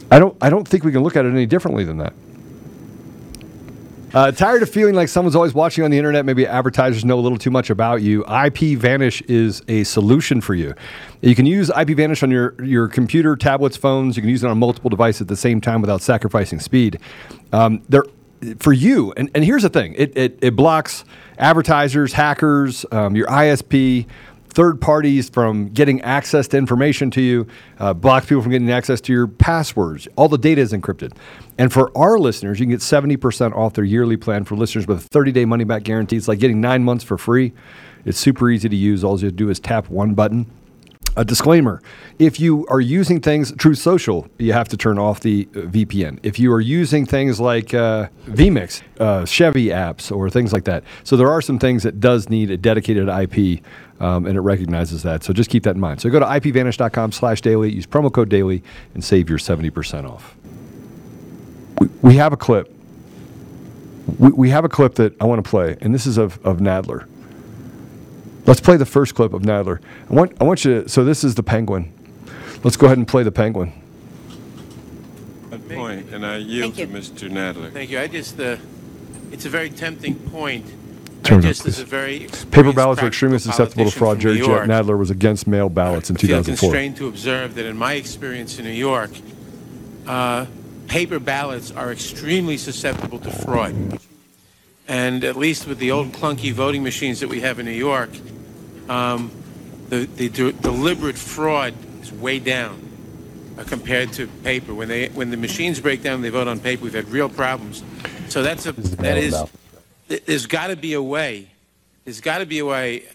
[0.10, 2.14] I don't, I don't think we can look at it any differently than that.
[4.14, 6.26] Uh, tired of feeling like someone's always watching on the internet?
[6.26, 8.26] Maybe advertisers know a little too much about you.
[8.26, 10.74] IP Vanish is a solution for you.
[11.22, 14.18] You can use IP Vanish on your, your computer, tablets, phones.
[14.18, 17.00] You can use it on multiple devices at the same time without sacrificing speed.
[17.54, 18.04] Um, they're
[18.60, 21.06] for you, and, and here's the thing it, it, it blocks
[21.38, 24.06] advertisers, hackers, um, your ISP,
[24.50, 27.48] third parties from getting access to information to you,
[27.80, 30.08] uh, blocks people from getting access to your passwords.
[30.16, 31.14] All the data is encrypted.
[31.58, 34.98] And for our listeners, you can get 70% off their yearly plan for listeners with
[34.98, 36.18] a 30 day money back guarantee.
[36.18, 37.54] It's like getting nine months for free.
[38.04, 39.04] It's super easy to use.
[39.04, 40.48] All you have to do is tap one button
[41.18, 41.82] a disclaimer
[42.20, 46.20] if you are using things Truth Social you have to turn off the uh, vpn
[46.24, 50.84] if you are using things like uh, vmix uh, chevy apps or things like that
[51.04, 53.64] so there are some things that does need a dedicated ip
[54.00, 56.02] um, and it recognizes that so just keep that in mind.
[56.02, 60.36] So go to ipvanish.com slash daily use promo code daily and save your 70% off.
[61.80, 62.74] We, we have a clip.
[64.18, 66.58] We, we have a clip that i want to play and this is of, of
[66.58, 67.08] nadler
[68.46, 69.80] Let's play the first clip of Nadler.
[70.10, 71.94] I want, I want you to, so this is the penguin.
[72.64, 73.74] Let's go ahead and play the penguin.
[75.70, 77.30] Point, and I yield to Mr.
[77.30, 77.72] Nadler.
[77.72, 78.00] Thank you.
[78.00, 78.58] I just, uh,
[79.32, 80.66] it's a very tempting point.
[81.24, 81.80] Turn I up, please.
[81.80, 84.20] a very Paper ballots were extremely susceptible to fraud.
[84.20, 86.40] Jerry from Jet York, Nadler was against mail ballots in 2004.
[86.40, 89.12] I feel constrained to observe that in my experience in New York,
[90.08, 90.46] uh,
[90.88, 94.00] paper ballots are extremely susceptible to fraud.
[94.92, 98.10] And at least with the old clunky voting machines that we have in New York,
[98.90, 99.32] um,
[99.88, 102.90] the, the de- deliberate fraud is way down
[103.58, 104.74] uh, compared to paper.
[104.74, 106.84] When they when the machines break down, and they vote on paper.
[106.84, 107.86] We've had real problems.
[108.28, 109.34] So that's a that is
[110.10, 111.48] there's got to be a way.
[112.04, 113.06] There's got to be a way.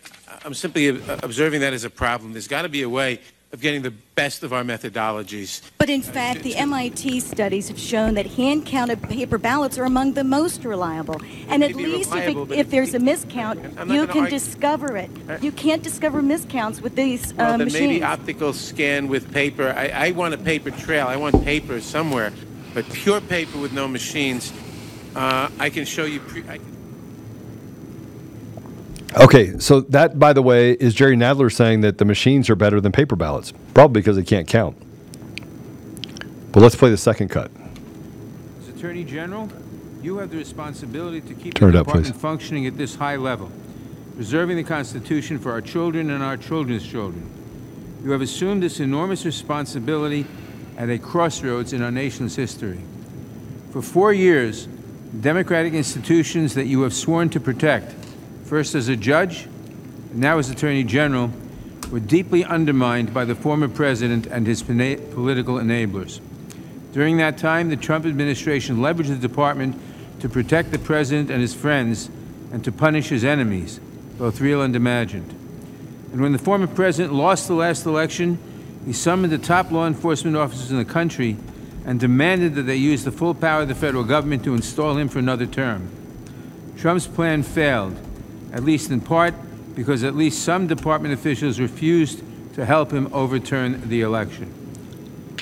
[0.46, 2.32] I'm simply observing that as a problem.
[2.32, 3.20] There's got to be a way
[3.56, 5.62] of getting the best of our methodologies.
[5.78, 10.12] But in fact, the MIT studies have shown that hand counted paper ballots are among
[10.12, 11.20] the most reliable.
[11.48, 13.56] And at least if, it, if there's a miscount,
[13.90, 15.10] you can argue- discover it.
[15.28, 17.80] Uh, You can't discover miscounts with these Well, uh, machines.
[17.80, 19.72] maybe optical scan with paper.
[19.74, 21.06] I, I want a paper trail.
[21.06, 22.32] I want paper somewhere,
[22.74, 24.52] but pure paper with no machines.
[25.14, 26.20] Uh, I can show you.
[26.20, 26.58] Pre- I,
[29.18, 32.80] Okay, so that, by the way, is Jerry Nadler saying that the machines are better
[32.82, 34.76] than paper ballots, probably because they can't count.
[36.52, 37.50] But let's play the second cut.
[38.60, 39.50] As Attorney General,
[40.02, 42.20] you have the responsibility to keep Turn the up, department please.
[42.20, 43.50] functioning at this high level,
[44.16, 47.30] preserving the Constitution for our children and our children's children.
[48.04, 50.26] You have assumed this enormous responsibility
[50.76, 52.80] at a crossroads in our nation's history.
[53.72, 54.66] For four years,
[55.20, 57.94] democratic institutions that you have sworn to protect,
[58.46, 59.48] first as a judge
[60.16, 61.30] and now as Attorney General,
[61.90, 66.20] were deeply undermined by the former president and his political enablers.
[66.92, 69.78] During that time, the Trump administration leveraged the department
[70.20, 72.08] to protect the president and his friends
[72.50, 73.78] and to punish his enemies,
[74.16, 75.30] both real and imagined.
[76.12, 78.38] And when the former president lost the last election,
[78.86, 81.36] he summoned the top law enforcement officers in the country
[81.84, 85.08] and demanded that they use the full power of the federal government to install him
[85.08, 85.90] for another term.
[86.76, 87.96] Trump's plan failed,
[88.56, 89.34] at least in part
[89.74, 92.22] because at least some department officials refused
[92.54, 94.50] to help him overturn the election.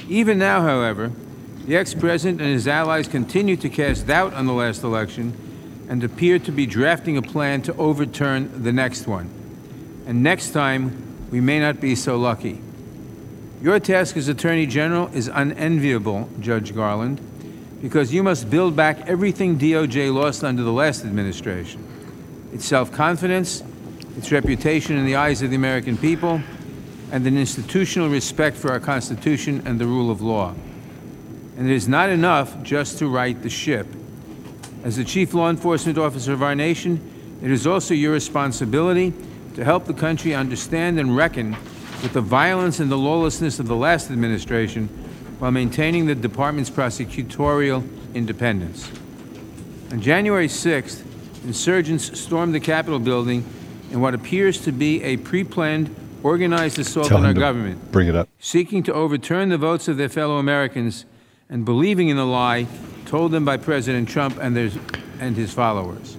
[0.09, 1.13] Even now, however,
[1.65, 5.33] the ex president and his allies continue to cast doubt on the last election
[5.89, 9.31] and appear to be drafting a plan to overturn the next one.
[10.09, 12.61] And next time, we may not be so lucky.
[13.63, 17.21] Your task as Attorney General is unenviable, Judge Garland,
[17.81, 21.94] because you must build back everything DOJ lost under the last administration
[22.55, 23.63] its self confidence,
[24.17, 26.41] its reputation in the eyes of the American people,
[27.11, 30.55] and an institutional respect for our Constitution and the rule of law.
[31.57, 33.87] And it is not enough just to right the ship.
[34.85, 37.11] As the chief law enforcement officer of our nation,
[37.43, 39.13] it is also your responsibility
[39.55, 41.57] to help the country understand and reckon
[42.03, 44.89] with the violence and the lawlessness of the last administration
[45.39, 48.91] while maintaining the department's prosecutorial independence.
[49.91, 51.03] On January 6th,
[51.45, 53.45] insurgents stormed the Capitol building
[53.91, 58.09] in what appears to be a pre planned, organized assault Tell on our government Bring
[58.09, 58.29] it up.
[58.39, 61.05] seeking to overturn the votes of their fellow Americans
[61.51, 62.67] and believing in the lie
[63.05, 64.71] told them by President Trump and, their,
[65.21, 66.17] and his followers.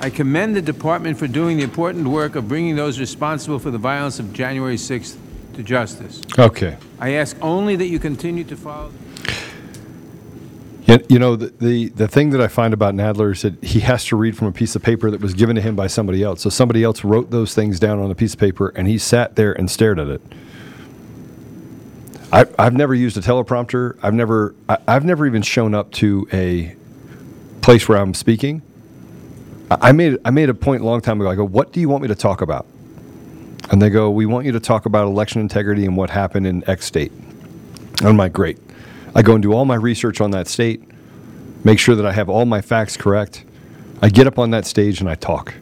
[0.00, 3.78] I commend the department for doing the important work of bringing those responsible for the
[3.78, 5.16] violence of January 6th
[5.54, 6.22] to justice.
[6.38, 6.76] Okay.
[7.00, 8.92] I ask only that you continue to follow.
[10.88, 14.06] You, know, the, the, the thing that I find about Nadler is that he has
[14.06, 16.40] to read from a piece of paper that was given to him by somebody else.
[16.40, 19.36] So somebody else wrote those things down on a piece of paper, and he sat
[19.36, 20.22] there and stared at it.
[22.32, 23.98] I, I've never used a teleprompter.
[24.02, 26.74] I've never, I, I've never even shown up to a
[27.60, 28.62] place where I'm speaking.
[29.70, 31.28] I, I made, I made a point a long time ago.
[31.28, 32.66] I go, "What do you want me to talk about?"
[33.70, 36.68] And they go, "We want you to talk about election integrity and what happened in
[36.68, 38.58] X state." And I'm like, "Great."
[39.14, 40.82] I go and do all my research on that state,
[41.64, 43.44] make sure that I have all my facts correct.
[44.00, 45.54] I get up on that stage and I talk.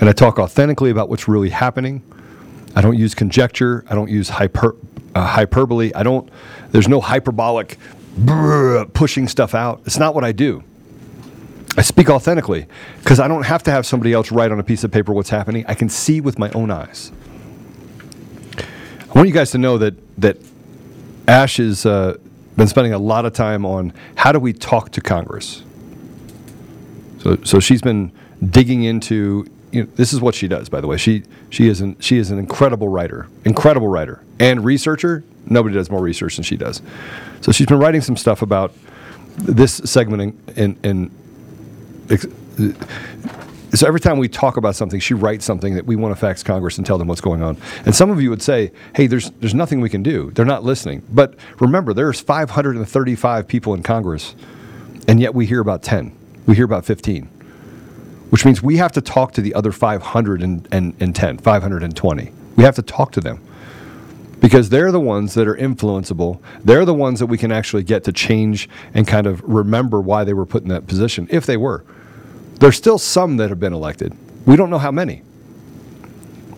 [0.00, 2.02] And I talk authentically about what's really happening.
[2.74, 3.84] I don't use conjecture.
[3.88, 4.76] I don't use hyper,
[5.14, 5.92] uh, hyperbole.
[5.94, 6.28] I don't.
[6.70, 7.78] There's no hyperbolic
[8.94, 9.82] pushing stuff out.
[9.84, 10.62] It's not what I do.
[11.76, 12.66] I speak authentically
[12.98, 15.30] because I don't have to have somebody else write on a piece of paper what's
[15.30, 15.64] happening.
[15.68, 17.12] I can see with my own eyes.
[18.58, 20.36] I want you guys to know that that
[21.28, 22.16] Ash is, uh,
[22.60, 25.62] been spending a lot of time on how do we talk to Congress.
[27.20, 28.12] So, so she's been
[28.50, 29.46] digging into.
[29.72, 30.98] You know, this is what she does, by the way.
[30.98, 35.24] She she is an she is an incredible writer, incredible writer and researcher.
[35.46, 36.82] Nobody does more research than she does.
[37.40, 38.74] So she's been writing some stuff about
[39.38, 41.10] this segment in, in,
[42.58, 42.76] in
[43.78, 46.42] so every time we talk about something, she writes something that we want to fax
[46.42, 47.56] Congress and tell them what's going on.
[47.84, 50.30] And some of you would say, "Hey, there's there's nothing we can do.
[50.34, 54.34] They're not listening." But remember, there's 535 people in Congress,
[55.06, 56.12] and yet we hear about 10.
[56.46, 57.28] We hear about 15,
[58.30, 62.32] which means we have to talk to the other 510, 520.
[62.56, 63.40] We have to talk to them
[64.40, 66.40] because they're the ones that are influenceable.
[66.64, 70.24] They're the ones that we can actually get to change and kind of remember why
[70.24, 71.84] they were put in that position, if they were.
[72.60, 74.14] There's still some that have been elected.
[74.46, 75.22] We don't know how many.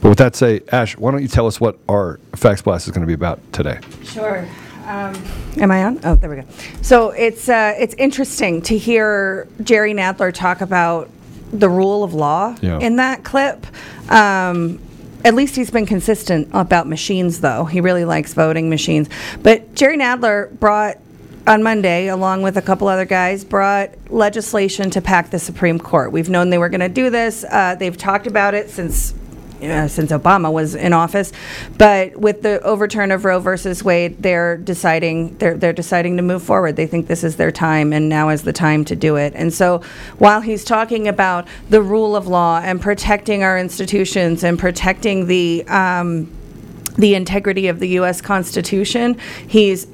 [0.01, 2.93] But with that say, Ash, why don't you tell us what our fax blast is
[2.93, 3.79] going to be about today?
[4.03, 4.47] Sure.
[4.85, 5.15] Um,
[5.59, 6.01] am I on?
[6.05, 6.45] Oh, there we go.
[6.83, 11.09] So it's uh, it's interesting to hear Jerry Nadler talk about
[11.53, 12.81] the rule of law Yeah.
[12.81, 13.65] in that clip.
[14.11, 14.81] Um,
[15.25, 17.65] at least he's been consistent about machines, though.
[17.65, 19.09] He really likes voting machines.
[19.41, 20.99] But Jerry Nadler brought
[21.47, 26.13] on Monday, along with a couple other guys, brought legislation to pack the Supreme Court.
[26.13, 27.45] We've known they were going to do this.
[27.45, 29.15] Uh, they've talked about it since
[29.63, 31.33] uh, since Obama was in office,
[31.79, 36.43] but with the overturn of Roe versus Wade, they're deciding they're they're deciding to move
[36.43, 36.75] forward.
[36.75, 39.33] They think this is their time, and now is the time to do it.
[39.37, 39.81] And so,
[40.19, 45.65] while he's talking about the rule of law and protecting our institutions and protecting the
[45.69, 46.29] um,
[46.99, 48.21] the integrity of the U.S.
[48.21, 49.87] Constitution, he's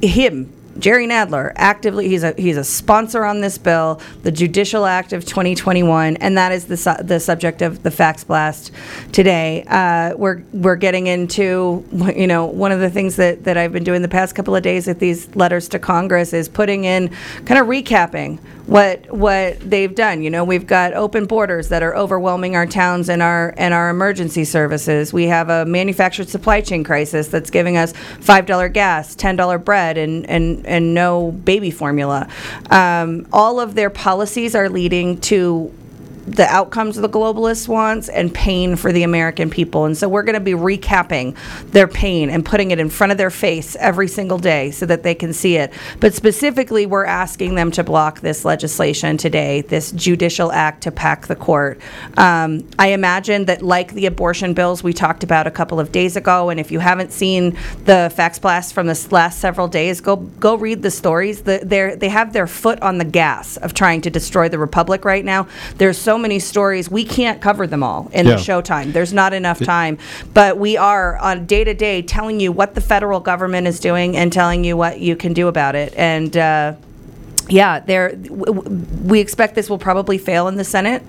[0.00, 5.12] him Jerry Nadler actively he's a he's a sponsor on this bill, the Judicial Act
[5.12, 8.72] of 2021, and that is the su- the subject of the fax blast
[9.12, 9.64] today.
[9.66, 11.84] Uh, we're we're getting into
[12.16, 14.62] you know one of the things that that I've been doing the past couple of
[14.62, 17.08] days with these letters to Congress is putting in
[17.44, 20.22] kind of recapping what what they've done.
[20.22, 23.90] You know, we've got open borders that are overwhelming our towns and our and our
[23.90, 25.12] emergency services.
[25.12, 29.58] We have a manufactured supply chain crisis that's giving us five dollar gas, ten dollar
[29.58, 32.28] bread, and and and no baby formula.
[32.70, 35.72] Um, all of their policies are leading to
[36.26, 39.84] the outcomes the globalists wants and pain for the American people.
[39.84, 41.36] And so we're going to be recapping
[41.70, 45.02] their pain and putting it in front of their face every single day so that
[45.02, 45.72] they can see it.
[46.00, 51.26] But specifically, we're asking them to block this legislation today, this judicial act to pack
[51.26, 51.80] the court.
[52.16, 56.16] Um, I imagine that, like the abortion bills we talked about a couple of days
[56.16, 60.16] ago, and if you haven't seen the fax blast from the last several days, go
[60.16, 61.42] go read the stories.
[61.42, 61.60] The,
[61.98, 65.48] they have their foot on the gas of trying to destroy the republic right now.
[65.76, 68.36] There's so many stories we can't cover them all in Yeah.
[68.36, 68.92] the showtime.
[68.92, 69.98] There's not enough time,
[70.34, 74.16] but we are on day to day telling you what the federal government is doing
[74.16, 75.92] and telling you what you can do about it.
[75.96, 76.74] And uh,
[77.48, 78.14] yeah, there.
[78.30, 81.02] We expect this will probably fail in the Senate.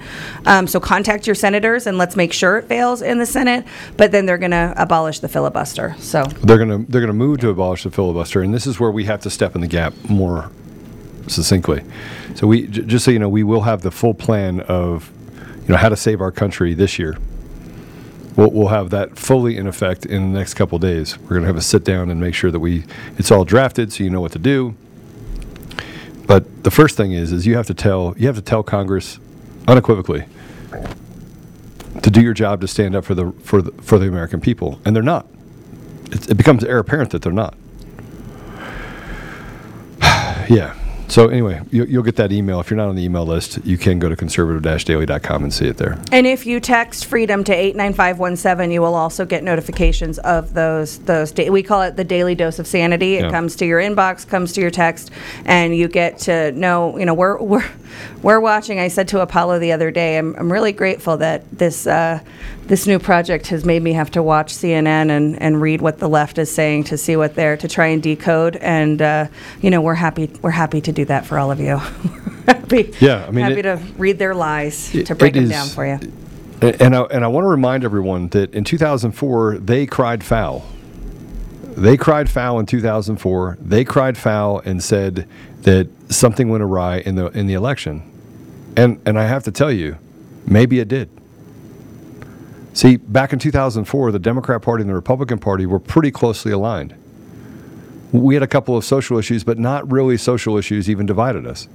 [0.45, 3.65] Um, so contact your senators and let's make sure it fails in the Senate.
[3.97, 5.95] But then they're going to abolish the filibuster.
[5.99, 9.05] So They're gonna they're gonna move to abolish the filibuster, and this is where we
[9.05, 10.49] have to step in the gap more
[11.27, 11.83] succinctly.
[12.35, 15.11] So we j- just so you know, we will have the full plan of
[15.63, 17.17] you know how to save our country this year.
[18.35, 21.17] We'll, we'll have that fully in effect in the next couple days.
[21.19, 22.83] We're gonna have a sit down and make sure that we
[23.17, 24.75] it's all drafted, so you know what to do.
[26.25, 29.19] But the first thing is is you have to tell you have to tell Congress
[29.67, 30.25] unequivocally
[32.01, 34.79] to do your job to stand up for the for the, for the American people,
[34.85, 35.27] and they're not.
[36.11, 37.55] It, it becomes heir apparent that they're not.
[40.49, 40.75] yeah.
[41.09, 42.59] So anyway, you, you'll get that email.
[42.59, 45.77] If you're not on the email list, you can go to conservative-daily.com and see it
[45.77, 45.99] there.
[46.11, 51.31] And if you text freedom to 89517, you will also get notifications of those those
[51.31, 53.15] da- we call it the daily dose of sanity.
[53.17, 53.29] It Yeah.
[53.31, 55.11] comes to your inbox, comes to your text,
[55.45, 57.65] and you get to know, you know, we're we're
[58.23, 58.79] we're watching.
[58.79, 62.19] I said to Apollo the other day, I'm I'm really grateful that this uh,
[62.67, 66.07] this new project has made me have to watch CNN and, and read what the
[66.09, 68.55] left is saying to see what they're to try and decode.
[68.57, 69.27] And uh,
[69.61, 71.77] you know, we're happy we're happy to do that for all of you.
[72.47, 75.43] happy, Yeah, I mean, happy it- to read their lies It- to break it them
[75.45, 75.99] is- down for you.
[76.61, 80.63] And I, and I want to remind everyone that in 2004, they cried foul.
[81.75, 83.57] They cried foul in 2004.
[83.59, 85.27] They cried foul and said
[85.63, 88.01] that something went awry in the in the election.
[88.77, 89.97] And and I have to tell you,
[90.45, 91.09] maybe it did.
[92.73, 96.95] See, back in 2004, the Democrat Party and the Republican Party were pretty closely aligned.
[98.11, 101.67] We had a couple of social issues, but not really social issues even divided us.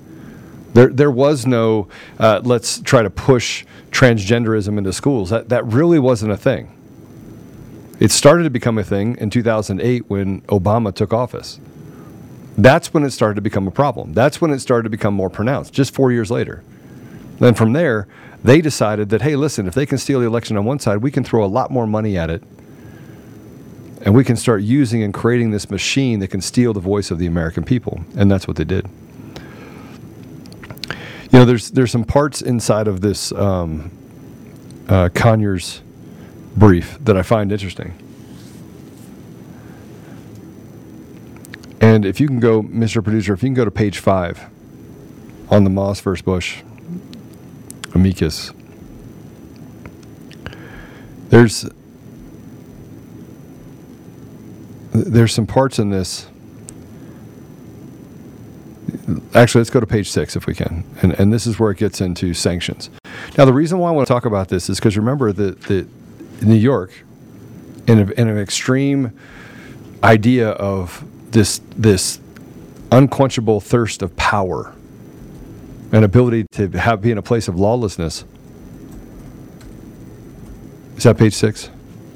[0.74, 1.88] There, there was no,
[2.18, 5.30] uh, let's try to push transgenderism into schools.
[5.30, 6.74] That, that really wasn't a thing.
[8.00, 11.58] It started to become a thing in 2008 when Obama took office.
[12.56, 14.12] That's when it started to become a problem.
[14.14, 16.62] That's when it started to become more pronounced, just four years later.
[17.38, 18.08] Then from there,
[18.42, 21.10] they decided that, hey, listen, if they can steal the election on one side, we
[21.10, 22.42] can throw a lot more money at it.
[24.02, 27.18] And we can start using and creating this machine that can steal the voice of
[27.18, 28.00] the American people.
[28.16, 28.88] And that's what they did.
[31.32, 33.90] You know, there's, there's some parts inside of this um,
[34.88, 35.82] uh, Conyers
[36.56, 37.92] brief that I find interesting.
[41.80, 43.02] And if you can go, Mr.
[43.02, 44.46] Producer, if you can go to page five
[45.50, 46.62] on the Moss versus Bush
[47.98, 48.52] amicus,
[51.30, 51.66] there's
[54.92, 56.26] there's some parts in this.
[59.34, 61.78] Actually, let's go to page six if we can, and and this is where it
[61.78, 62.88] gets into sanctions.
[63.36, 65.88] Now, the reason why I want to talk about this is because remember that that
[66.42, 66.92] New York,
[67.86, 69.12] in, a, in an extreme
[70.02, 72.20] idea of this this
[72.90, 74.74] unquenchable thirst of power
[75.92, 78.24] and ability to have be in a place of lawlessness.
[80.96, 81.70] Is that page six,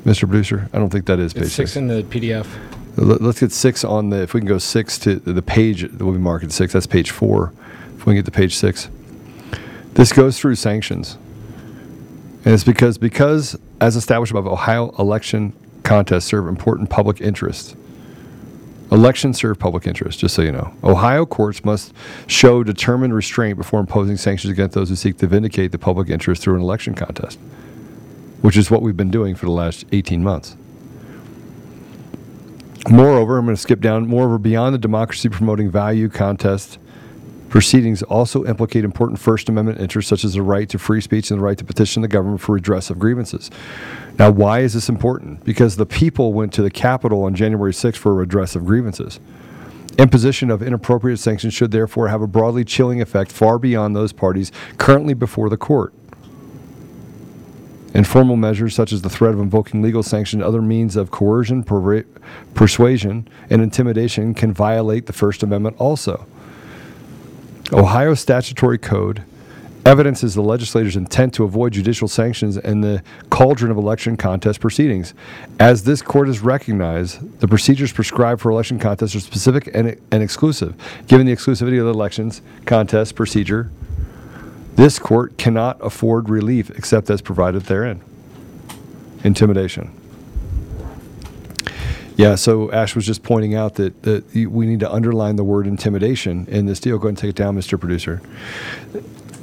[0.04, 0.20] Mr.
[0.28, 0.68] Producer?
[0.72, 1.76] I don't think that is page It's six six.
[1.76, 2.46] in the PDF.
[2.96, 4.22] Let- Let's get six on the.
[4.22, 6.72] If we can go six to the page that will be marked at six.
[6.72, 7.52] That's page four.
[7.96, 8.88] If we can get to page six,
[9.94, 11.16] this goes through sanctions,
[12.44, 15.52] and it's because because as established above, Ohio election
[15.84, 17.76] contests serve important public interests.
[18.92, 20.74] Elections serve public interest, just so you know.
[20.84, 21.94] Ohio courts must
[22.26, 26.42] show determined restraint before imposing sanctions against those who seek to vindicate the public interest
[26.42, 27.38] through an election contest,
[28.42, 30.56] which is what we've been doing for the last 18 months.
[32.90, 34.06] Moreover, I'm going to skip down.
[34.06, 36.78] Moreover, beyond the democracy promoting value contest,
[37.52, 41.38] proceedings also implicate important First Amendment interests, such as the right to free speech and
[41.38, 43.50] the right to petition the government for redress of grievances.
[44.18, 45.44] Now, why is this important?
[45.44, 49.20] Because the people went to the Capitol on January 6th for redress of grievances.
[49.98, 54.50] Imposition of inappropriate sanctions should therefore have a broadly chilling effect far beyond those parties
[54.78, 55.92] currently before the court.
[57.94, 61.62] Informal measures such as the threat of invoking legal sanction other means of coercion,
[62.54, 66.26] persuasion, and intimidation can violate the First Amendment also.
[67.72, 69.22] Ohio statutory code
[69.86, 75.14] evidences the legislator's intent to avoid judicial sanctions and the cauldron of election contest proceedings.
[75.58, 80.22] As this court has recognized, the procedures prescribed for election contests are specific and, and
[80.22, 80.74] exclusive.
[81.08, 83.70] Given the exclusivity of the elections contest procedure,
[84.76, 88.02] this court cannot afford relief except as provided therein.
[89.24, 90.01] Intimidation.
[92.16, 95.66] Yeah, so Ash was just pointing out that, that we need to underline the word
[95.66, 96.98] intimidation in this deal.
[96.98, 97.78] Go ahead and take it down, Mr.
[97.80, 98.20] Producer.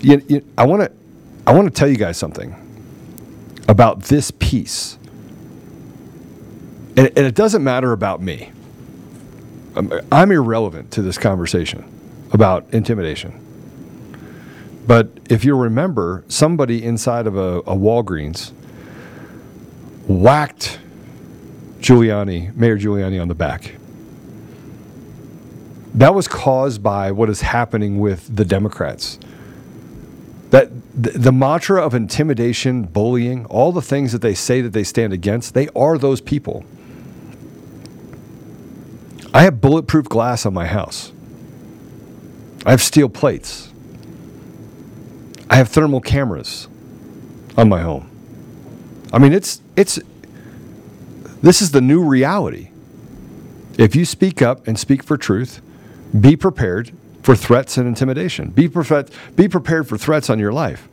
[0.01, 0.91] You, you, I want to
[1.47, 2.55] I want to tell you guys something
[3.67, 4.97] about this piece.
[6.95, 8.51] And, and it doesn't matter about me.
[9.75, 11.83] I'm, I'm irrelevant to this conversation
[12.31, 13.45] about intimidation.
[14.85, 18.51] But if you remember, somebody inside of a, a Walgreens
[20.07, 20.79] whacked
[21.79, 23.75] Giuliani, Mayor Giuliani, on the back.
[25.93, 29.19] That was caused by what is happening with the Democrats.
[30.51, 35.13] That the, mantra of intimidation, bullying, all the things that they say that they stand
[35.13, 36.65] against, they are those people.
[39.33, 41.11] I have bulletproof glass on my house.
[42.65, 43.71] I have steel plates.
[45.49, 46.67] I have thermal cameras
[47.57, 48.09] on my home.
[49.13, 49.99] I mean, it's it's
[51.41, 52.69] this is the new reality.
[53.77, 55.61] If you speak up and speak for truth,
[56.19, 56.91] be prepared
[57.23, 58.49] for threats and intimidation.
[58.49, 58.67] Be,
[59.35, 60.87] be prepared for threats on your life.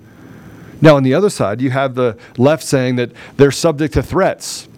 [0.80, 4.68] Now, on the other side, you have the left saying that they're subject to threats.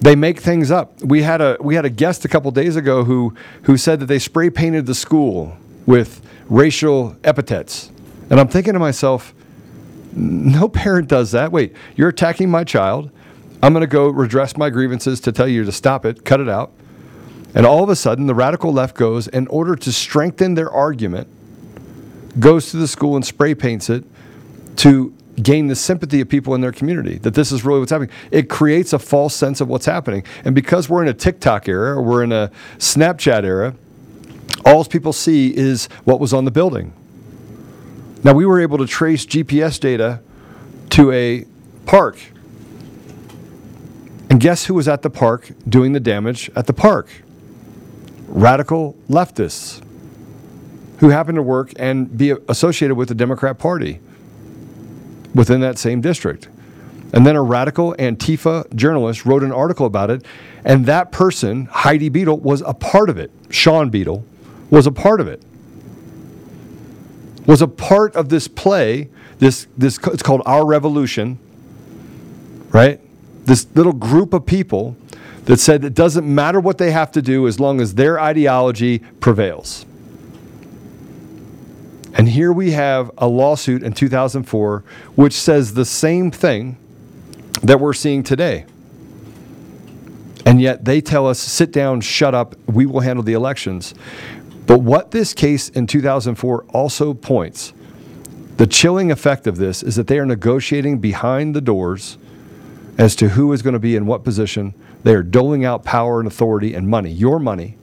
[0.00, 1.02] They make things up.
[1.02, 4.06] We had a we had a guest a couple days ago who who said that
[4.06, 7.90] they spray painted the school with racial epithets.
[8.30, 9.34] And I'm thinking to myself,
[10.12, 11.50] no parent does that.
[11.50, 13.10] Wait, you're attacking my child.
[13.62, 16.48] I'm going to go redress my grievances to tell you to stop it, cut it
[16.48, 16.72] out.
[17.54, 21.28] And all of a sudden, the radical left goes, in order to strengthen their argument,
[22.38, 24.04] goes to the school and spray paints it
[24.76, 28.14] to gain the sympathy of people in their community that this is really what's happening.
[28.30, 30.24] It creates a false sense of what's happening.
[30.44, 33.74] And because we're in a TikTok era or we're in a Snapchat era,
[34.64, 36.92] all people see is what was on the building.
[38.24, 40.20] Now, we were able to trace GPS data
[40.90, 41.44] to a
[41.86, 42.18] park.
[44.30, 47.08] And guess who was at the park doing the damage at the park?
[48.26, 49.82] Radical leftists
[50.98, 54.00] who happened to work and be associated with the Democrat Party
[55.34, 56.48] within that same district.
[57.12, 60.24] And then a radical Antifa journalist wrote an article about it,
[60.64, 63.30] and that person, Heidi Beedle, was a part of it.
[63.48, 64.24] Sean Beadle
[64.68, 65.42] was a part of it.
[67.46, 69.08] Was a part of this play.
[69.38, 71.38] This this it's called Our Revolution.
[72.70, 73.00] Right?
[73.48, 74.94] This little group of people
[75.46, 78.98] that said it doesn't matter what they have to do as long as their ideology
[79.20, 79.86] prevails.
[82.12, 84.84] And here we have a lawsuit in 2004
[85.14, 86.76] which says the same thing
[87.62, 88.66] that we're seeing today.
[90.44, 93.94] And yet they tell us, sit down, shut up, we will handle the elections.
[94.66, 97.72] But what this case in 2004 also points,
[98.58, 102.18] the chilling effect of this is that they are negotiating behind the doors
[102.98, 104.74] as to who is going to be in what position.
[105.04, 107.78] They are doling out power and authority and money, your money.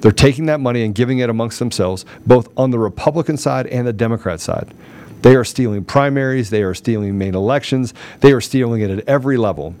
[0.00, 3.86] They're taking that money and giving it amongst themselves, both on the Republican side and
[3.86, 4.74] the Democrat side.
[5.22, 9.38] They are stealing primaries, they are stealing main elections, they are stealing it at every
[9.38, 9.74] level.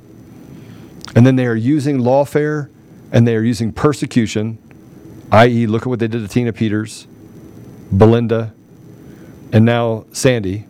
[1.14, 2.70] And then they are using lawfare
[3.12, 4.58] and they are using persecution,
[5.30, 7.06] i.e., look at what they did to Tina Peters,
[7.92, 8.52] Belinda,
[9.52, 10.66] and now Sandy.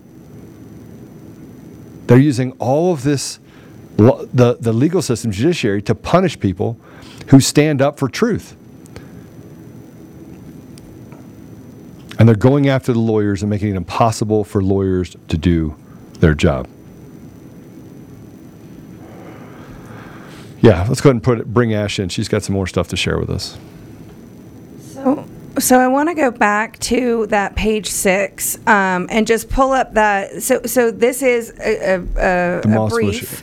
[2.07, 3.39] They're using all of this,
[3.97, 6.79] the, the legal system, judiciary, to punish people
[7.29, 8.57] who stand up for truth.
[12.19, 15.77] And they're going after the lawyers and making it impossible for lawyers to do
[16.21, 16.69] their job.
[20.61, 22.09] Yeah, let's go ahead and put it, bring Ash in.
[22.09, 23.59] She's got some more stuff to share with us.
[24.81, 25.27] So,
[25.59, 29.95] so I want to go back to that page six um, and just pull up
[29.95, 30.43] that.
[30.43, 33.41] So, so this is a, a, a, a brief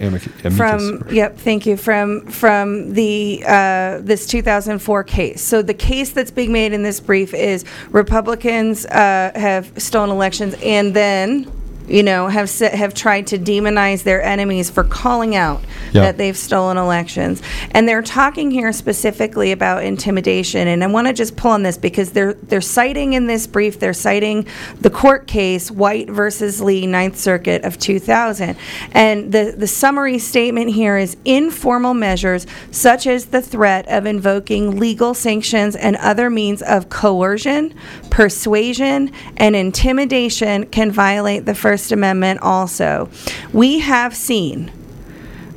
[0.56, 1.08] from.
[1.10, 5.42] Yep, thank you from from the uh, this 2004 case.
[5.42, 10.56] So the case that's being made in this brief is Republicans uh, have stolen elections
[10.62, 11.52] and then
[11.88, 15.62] you know, have have tried to demonize their enemies for calling out
[15.92, 16.02] yeah.
[16.02, 17.42] that they've stolen elections.
[17.72, 20.68] And they're talking here specifically about intimidation.
[20.68, 23.80] And I want to just pull on this because they're they're citing in this brief,
[23.80, 24.48] they're citing
[24.80, 28.56] the court case White versus Lee, Ninth Circuit of 2000.
[28.92, 34.80] And the the summary statement here is informal measures such as the threat of invoking
[34.80, 37.74] legal sanctions and other means of coercion,
[38.10, 43.10] persuasion, and intimidation can violate the First Amendment also.
[43.52, 44.72] We have seen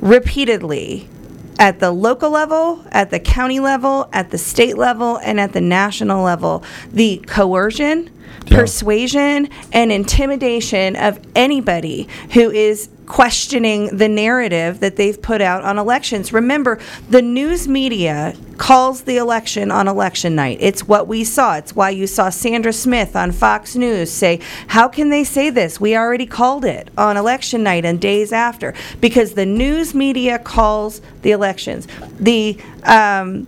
[0.01, 1.09] repeatedly
[1.59, 5.61] at the local level, at the county level, at the state level, and at the
[5.61, 8.09] national level, the coercion,
[8.47, 8.57] yeah.
[8.57, 15.79] persuasion, and intimidation of anybody who is questioning the narrative that they've put out on
[15.79, 16.33] elections.
[16.33, 16.77] Remember,
[17.09, 20.57] the news media calls the election on election night.
[20.59, 21.55] It's what we saw.
[21.55, 25.79] It's why you saw Sandra Smith on Fox News say, How can they say this?
[25.79, 28.73] We already called it on election night and days after.
[28.99, 31.87] Because the news media calls the elections.
[32.19, 33.47] The, um,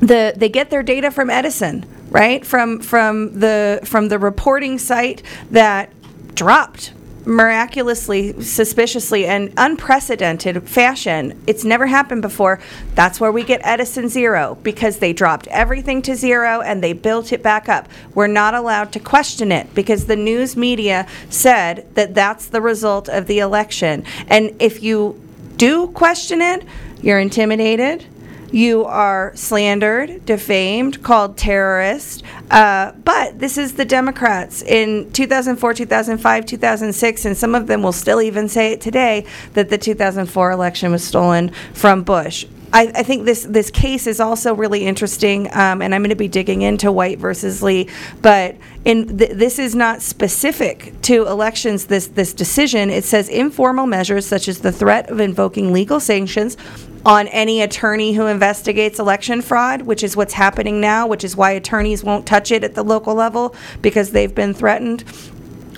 [0.00, 2.46] the, they get their data from Edison, right?
[2.46, 5.92] From, from, the, from the reporting site that
[6.34, 6.92] dropped
[7.24, 11.40] miraculously, suspiciously, and unprecedented fashion.
[11.46, 12.60] It's never happened before.
[12.94, 17.32] That's where we get Edison Zero because they dropped everything to zero and they built
[17.32, 17.88] it back up.
[18.14, 23.08] We're not allowed to question it because the news media said that that's the result
[23.08, 24.04] of the election.
[24.26, 25.20] And if you
[25.56, 26.64] do question it,
[27.00, 28.06] you're intimidated
[28.52, 32.22] you are slandered, defamed, called terrorist.
[32.50, 37.92] Uh, but this is the Democrats in 2004, 2005, 2006, and some of them will
[37.92, 39.24] still even say it today
[39.54, 42.46] that the 2004 election was stolen from Bush.
[42.74, 46.16] I, I, think this this case is also really interesting, um, and I'm going to
[46.16, 47.88] be digging into White versus Lee.
[48.22, 51.86] But in th- this is not specific to elections.
[51.86, 56.56] This this decision it says informal measures such as the threat of invoking legal sanctions
[57.04, 61.50] on any attorney who investigates election fraud, which is what's happening now, which is why
[61.52, 65.04] attorneys won't touch it at the local level because they've been threatened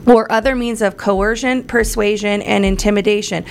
[0.07, 3.45] or other means of coercion, persuasion, and intimidation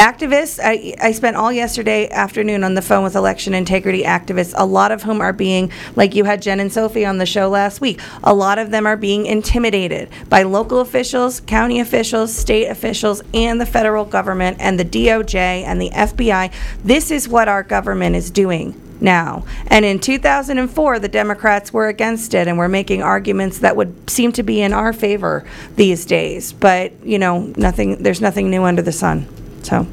[0.00, 4.64] activists I, I spent all yesterday afternoon on the phone with election integrity activists a
[4.64, 7.82] lot of whom are being like you had jen and sophie on the show last
[7.82, 13.22] week a lot of them are being intimidated by local officials county officials state officials
[13.34, 16.50] and the federal government and the doj and the fbi
[16.82, 19.46] this is what our government is doing now.
[19.68, 24.30] And in 2004, the Democrats were against it and were making arguments that would seem
[24.32, 25.42] to be in our favor
[25.76, 26.52] these days.
[26.52, 29.26] But, you know, nothing, there's nothing new under the sun.
[29.62, 29.86] So.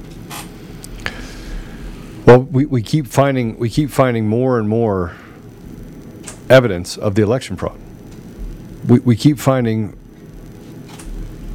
[2.25, 5.15] Well, we, we keep finding we keep finding more and more
[6.49, 7.79] evidence of the election fraud.
[8.87, 9.97] We, we keep finding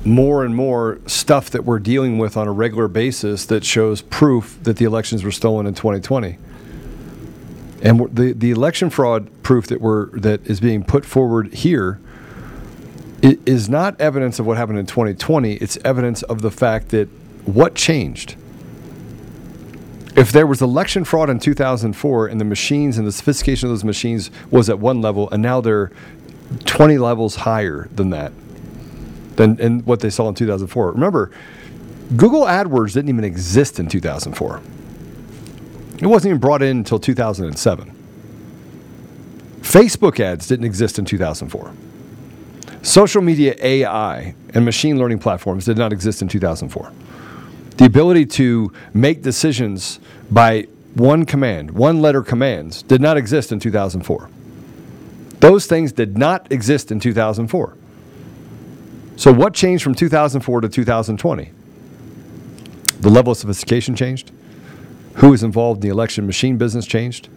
[0.04, 4.58] more and more stuff that we're dealing with on a regular basis that shows proof
[4.62, 6.38] that the elections were stolen in 2020.
[7.82, 12.00] And the, the election fraud proof that we're that is being put forward here
[13.22, 15.54] is not evidence of what happened in 2020.
[15.54, 17.08] It's evidence of the fact that
[17.44, 18.36] what changed.
[20.14, 23.84] If there was election fraud in 2004 and the machines and the sophistication of those
[23.84, 25.90] machines was at one level and now they're
[26.64, 28.32] 20 levels higher than that,
[29.36, 30.92] than in what they saw in 2004.
[30.92, 31.30] Remember,
[32.16, 34.60] Google AdWords didn't even exist in 2004.
[35.98, 37.98] It wasn't even brought in until 2007.
[39.60, 41.72] Facebook ads didn't exist in 2004.
[42.82, 46.92] Social media AI and machine learning platforms did not exist in 2004.
[47.76, 49.98] The ability to make decisions
[50.30, 54.28] by one command, one letter commands, did not exist in 2004.
[55.40, 57.76] Those things did not exist in 2004.
[59.16, 61.50] So, what changed from 2004 to 2020?
[63.00, 64.30] The level of sophistication changed.
[65.16, 67.28] Who was involved in the election machine business changed.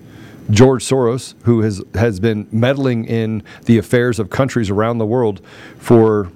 [0.52, 5.42] George Soros, who has, has been meddling in the affairs of countries around the world
[5.80, 6.32] for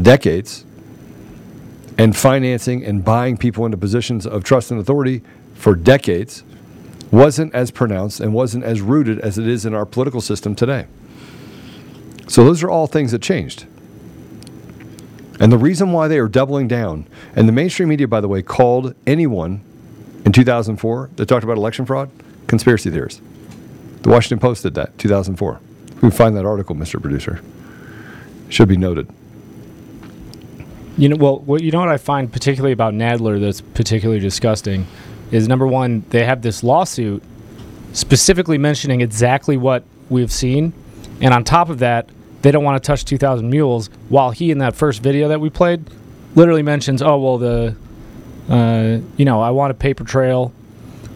[0.00, 0.64] decades
[1.98, 5.20] and financing and buying people into positions of trust and authority
[5.54, 6.44] for decades,
[7.10, 10.86] wasn't as pronounced and wasn't as rooted as it is in our political system today.
[12.28, 13.66] So, those are all things that changed.
[15.40, 18.42] And the reason why they are doubling down, and the mainstream media, by the way,
[18.42, 19.62] called anyone
[20.24, 22.10] in 2004 that talked about election fraud
[22.46, 23.20] conspiracy theorists.
[24.02, 25.60] The Washington Post did that, 2004.
[26.02, 27.00] We find that article, Mr.
[27.00, 27.40] Producer.
[28.48, 29.08] Should be noted.
[30.98, 34.84] You know, well, what, you know what I find particularly about Nadler that's particularly disgusting
[35.30, 37.22] is number one, they have this lawsuit
[37.92, 40.72] specifically mentioning exactly what we've seen,
[41.20, 42.10] and on top of that,
[42.42, 43.90] they don't want to touch 2,000 mules.
[44.08, 45.88] While he in that first video that we played,
[46.34, 47.76] literally mentions, oh well, the,
[48.48, 50.52] uh, you know, I want a paper trail.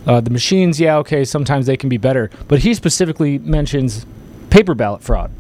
[0.07, 4.07] Uh, the machines, yeah, okay, sometimes they can be better, but he specifically mentions
[4.49, 5.33] paper ballot fraud,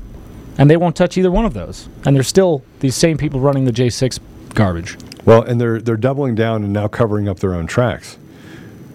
[0.59, 1.88] and they won't touch either one of those.
[2.05, 4.18] And they're still these same people running the J6
[4.53, 4.96] garbage.
[5.24, 8.18] Well, and they're they're doubling down and now covering up their own tracks.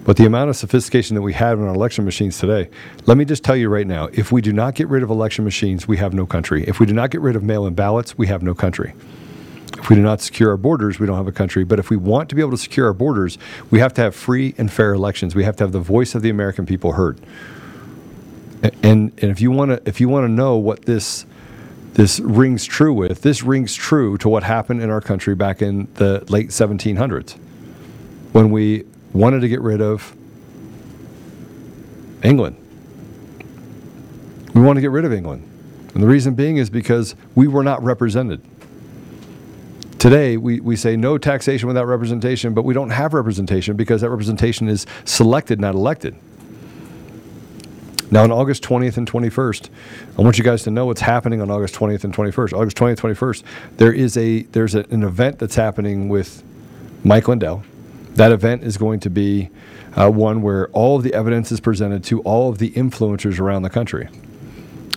[0.04, 2.70] But the amount of sophistication that we have in our election machines today,
[3.08, 5.44] let me just tell you right now if we do not get rid of election
[5.44, 6.64] machines, we have no country.
[6.66, 8.94] If we do not get rid of mail in ballots, we have no country.
[9.78, 11.66] If we do not secure our borders, we don't have a country.
[11.66, 13.38] But if we want to be able to secure our borders,
[13.70, 15.36] we have to have free and fair elections.
[15.36, 17.20] We have to have the voice of the American people heard.
[18.64, 21.26] And, and, if you want to if you want to know what this
[21.98, 25.88] this rings true with, this rings true to what happened in our country back in
[25.96, 27.36] the late 1700s
[28.34, 30.16] when we wanted to get rid of
[32.24, 32.56] England.
[34.54, 35.50] We want to get rid of England.
[35.96, 38.44] And the reason being is because we were not represented.
[39.98, 44.12] Today, we, we say no taxation without representation, but we don't have representation because that
[44.12, 46.16] representation is selected, not elected.
[48.10, 49.70] Now, on August 20th and 21st,
[50.18, 52.54] I want you guys to know what's happening on August 20th and 21st.
[52.54, 53.44] August 20th, 21st,
[53.78, 56.44] there is a there's a, an event that's happening with
[57.04, 57.64] Mike Lindell,
[58.16, 59.50] that event is going to be
[59.96, 63.62] uh, one where all of the evidence is presented to all of the influencers around
[63.62, 64.10] the country.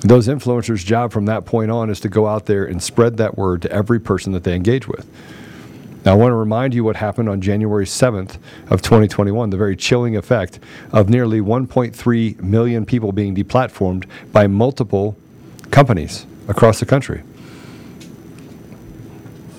[0.00, 3.36] Those influencers' job from that point on is to go out there and spread that
[3.36, 5.06] word to every person that they engage with.
[6.04, 8.38] Now, I want to remind you what happened on January 7th
[8.70, 10.58] of 2021, the very chilling effect
[10.92, 15.16] of nearly 1.3 million people being deplatformed by multiple
[15.70, 17.22] companies across the country.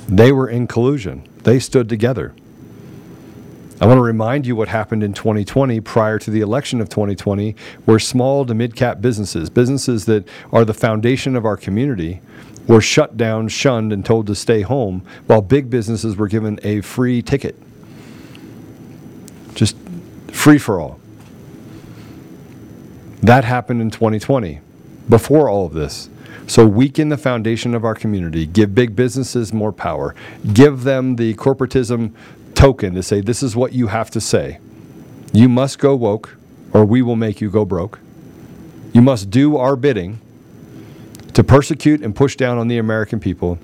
[0.07, 1.27] They were in collusion.
[1.43, 2.33] They stood together.
[3.79, 7.55] I want to remind you what happened in 2020 prior to the election of 2020,
[7.85, 12.21] where small to mid cap businesses, businesses that are the foundation of our community,
[12.67, 16.81] were shut down, shunned, and told to stay home, while big businesses were given a
[16.81, 17.55] free ticket.
[19.53, 19.75] Just
[20.31, 20.99] free for all.
[23.21, 24.59] That happened in 2020,
[25.09, 26.09] before all of this.
[26.47, 30.15] So weaken the foundation of our community, give big businesses more power,
[30.53, 32.13] give them the corporatism
[32.55, 34.59] token to say, this is what you have to say.
[35.33, 36.35] You must go woke,
[36.73, 37.99] or we will make you go broke.
[38.93, 40.19] You must do our bidding
[41.33, 43.57] to persecute and push down on the American people.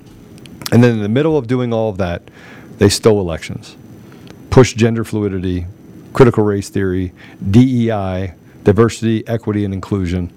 [0.72, 2.24] And then in the middle of doing all of that,
[2.78, 3.76] they stole elections,
[4.50, 5.66] pushed gender fluidity,
[6.14, 7.14] critical race theory,
[7.50, 10.28] DEI, diversity, equity, and inclusion,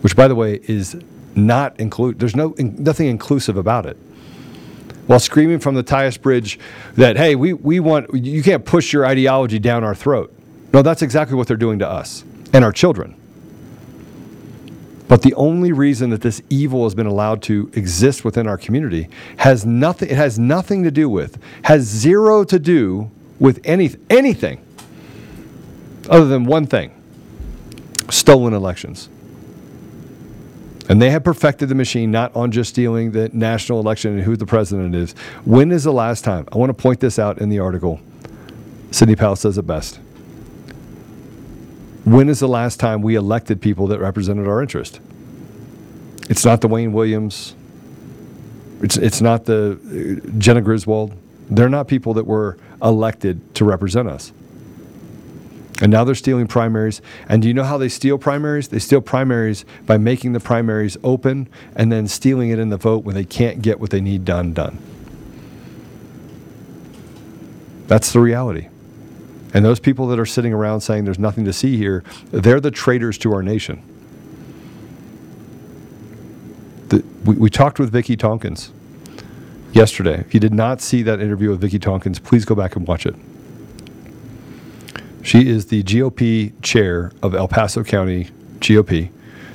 [0.00, 0.96] which, by the way, is
[1.34, 2.18] not include.
[2.18, 3.96] There's no nothing inclusive about it.
[5.06, 6.58] While screaming from the Tyus Bridge
[6.94, 10.34] that, hey, we, we want, you can't push your ideology down our throat.
[10.72, 12.24] No, that's exactly what they're doing to us
[12.54, 13.14] and our children.
[15.06, 19.08] But the only reason that this evil has been allowed to exist within our community
[19.36, 24.64] has nothing it has nothing to do with has zero to do with any, anything
[26.08, 26.92] other than one thing.
[28.10, 29.08] Stolen elections.
[30.88, 34.36] And they have perfected the machine not on just stealing the national election and who
[34.36, 35.12] the president is.
[35.44, 36.46] When is the last time?
[36.52, 38.00] I want to point this out in the article.
[38.90, 39.98] Sidney Powell says it best.
[42.04, 45.00] When is the last time we elected people that represented our interest?
[46.28, 47.54] It's not the Wayne Williams.
[48.82, 51.14] It's, it's not the uh, Jena Griswold.
[51.48, 54.32] They're not people that were elected to represent us.
[55.80, 57.00] And now they're stealing primaries.
[57.28, 58.68] And do you know how they steal primaries?
[58.68, 63.04] They steal primaries by making the primaries open and then stealing it in the vote
[63.04, 64.78] when they can't get what they need done done.
[67.86, 68.68] That's the reality.
[69.54, 72.02] And those people that are sitting around saying there's nothing to see here,
[72.32, 73.82] they're the traitors to our nation.
[76.88, 78.72] The, we, we talked with Vickie Tonkins
[79.72, 80.18] yesterday.
[80.18, 83.06] If you did not see that interview with Vickie Tonkins, please go back and watch
[83.06, 83.14] it.
[85.22, 89.10] She is the GOP chair of El Paso County GOP,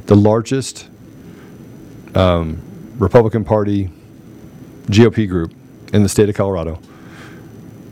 [0.05, 0.89] the largest
[2.15, 2.61] um,
[2.97, 3.91] Republican Party
[4.87, 5.53] GOP group
[5.93, 6.79] in the state of Colorado.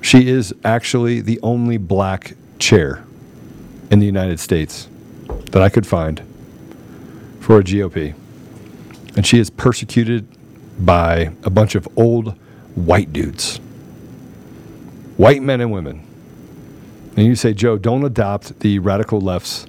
[0.02, 3.04] She is actually the only black chair
[3.91, 4.88] in the United States
[5.52, 6.22] that I could find
[7.39, 8.16] for a GOP.
[9.16, 10.28] And she is persecuted
[10.84, 12.38] by a bunch of old
[12.76, 13.58] white dudes,
[15.18, 16.08] white men and women
[17.18, 19.66] and you say, Joe, don't adopt the radical left's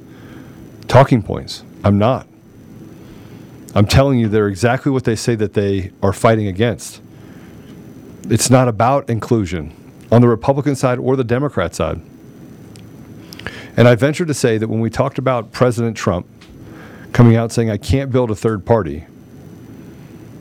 [0.87, 1.64] talking points.
[1.83, 2.29] I'm not.
[3.74, 7.01] I'm telling you, they're exactly what they say that they are fighting against.
[8.29, 9.74] It's not about inclusion
[10.11, 12.00] on the Republican side or the Democrat side.
[13.76, 16.26] And I venture to say that when we talked about President Trump
[17.12, 19.06] coming out saying, I can't build a third party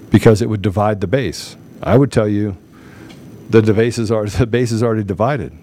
[0.09, 2.57] because it would divide the base, I would tell you
[3.49, 5.55] the base is, the base is already divided.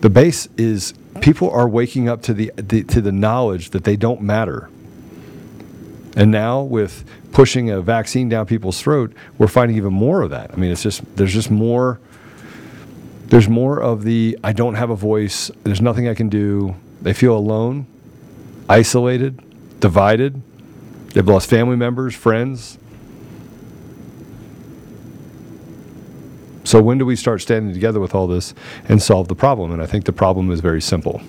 [0.00, 3.96] The base is people are waking up to the, the to the knowledge that they
[3.96, 4.68] don't matter.
[6.16, 10.50] And now with pushing a vaccine down people's throat, we're finding even more of that.
[10.52, 12.00] I mean, it's just there's just more
[13.32, 16.76] there's more of the I don't have a voice, there's nothing I can do.
[17.00, 17.86] They feel alone,
[18.68, 19.40] isolated,
[19.80, 20.42] divided.
[21.14, 22.76] They've lost family members, friends.
[26.64, 28.52] So when do we start standing together with all this
[28.86, 29.72] and solve the problem?
[29.72, 31.22] And I think the problem is very simple.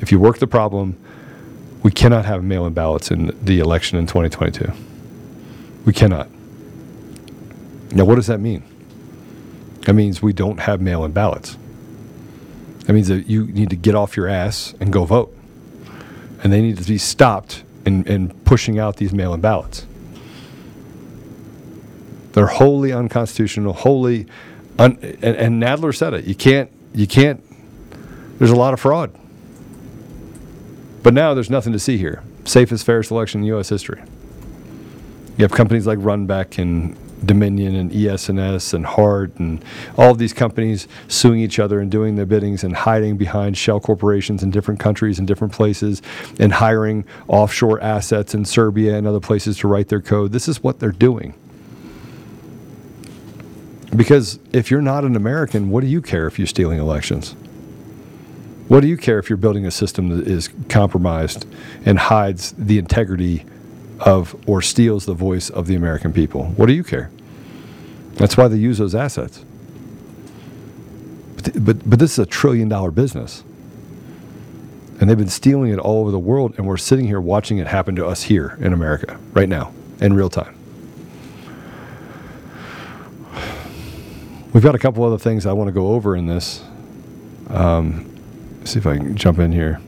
[0.00, 0.96] If you work the problem,
[1.82, 4.70] we cannot have mail-in ballots in the election in 2022.
[5.84, 6.28] We cannot.
[7.90, 8.62] Now, what does that mean?
[9.88, 11.56] That means we don't have mail-in ballots.
[12.80, 15.34] That means that you need to get off your ass and go vote.
[16.42, 19.86] And they need to be stopped in, in pushing out these mail-in ballots.
[22.32, 24.26] They're wholly unconstitutional, wholly,
[24.78, 26.26] un, and, and Nadler said it.
[26.26, 27.42] You can't, you can't.
[28.38, 29.10] There's a lot of fraud.
[31.02, 32.22] But now there's nothing to see here.
[32.44, 33.70] Safest, fairest election in U.S.
[33.70, 34.02] history.
[35.38, 36.94] You have companies like Runback and
[37.24, 39.64] Dominion and ES&S and Hart and
[39.96, 43.80] all of these companies suing each other and doing their biddings and hiding behind shell
[43.80, 46.00] corporations in different countries and different places
[46.38, 50.32] and hiring offshore assets in Serbia and other places to write their code.
[50.32, 51.34] This is what they're doing.
[53.96, 57.34] Because if you're not an American, what do you care if you're stealing elections?
[58.68, 61.46] What do you care if you're building a system that is compromised
[61.86, 63.46] and hides the integrity
[64.00, 66.44] of or steals the voice of the American people?
[66.56, 67.10] What do you care?
[68.14, 69.44] That's why they use those assets.
[71.36, 73.44] But, but, but this is a trillion dollar business.
[75.00, 77.68] And they've been stealing it all over the world, and we're sitting here watching it
[77.68, 80.56] happen to us here in America right now in real time.
[84.52, 86.64] We've got a couple other things I want to go over in this.
[87.48, 88.12] Um,
[88.64, 89.80] see if I can jump in here.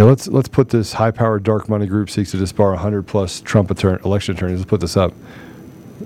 [0.00, 3.70] Yeah, let's let's put this high-powered dark money group seeks to disbar 100 plus Trump
[3.70, 4.60] election attorneys.
[4.60, 5.12] Let's put this up.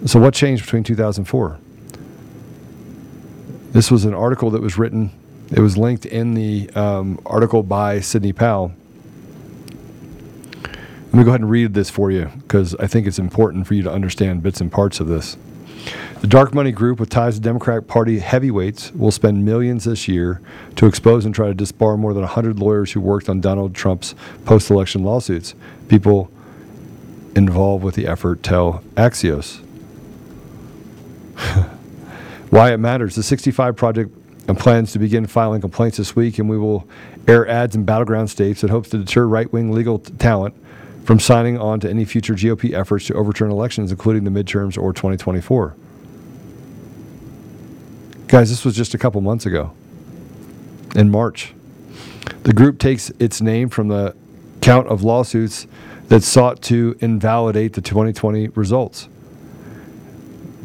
[0.05, 1.61] So, what changed between 2004?
[3.70, 5.12] This was an article that was written.
[5.53, 8.72] It was linked in the um, article by Sidney Powell.
[10.64, 13.74] Let me go ahead and read this for you because I think it's important for
[13.74, 15.36] you to understand bits and parts of this.
[16.24, 20.40] The dark money group with ties to Democratic Party heavyweights will spend millions this year
[20.76, 24.14] to expose and try to disbar more than 100 lawyers who worked on Donald Trump's
[24.46, 25.54] post election lawsuits.
[25.86, 26.30] People
[27.36, 29.58] involved with the effort tell Axios.
[32.48, 33.16] Why it matters.
[33.16, 34.10] The 65 Project
[34.56, 36.88] plans to begin filing complaints this week, and we will
[37.28, 40.54] air ads in battleground states that hopes to deter right wing legal t- talent
[41.04, 44.94] from signing on to any future GOP efforts to overturn elections, including the midterms or
[44.94, 45.76] 2024.
[48.35, 49.70] Guys, this was just a couple months ago
[50.97, 51.55] in March.
[52.43, 54.16] The group takes its name from the
[54.61, 55.68] count of lawsuits
[56.09, 59.09] that sought to invalidate the 2020 results.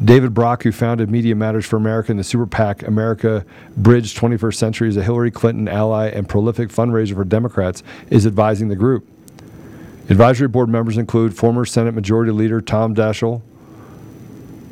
[0.04, 3.46] David Brock, who founded Media Matters for America and the super PAC America
[3.76, 8.66] Bridge 21st Century, is a Hillary Clinton ally and prolific fundraiser for Democrats, is advising
[8.66, 9.06] the group.
[10.08, 13.42] Advisory board members include former Senate Majority Leader Tom Daschle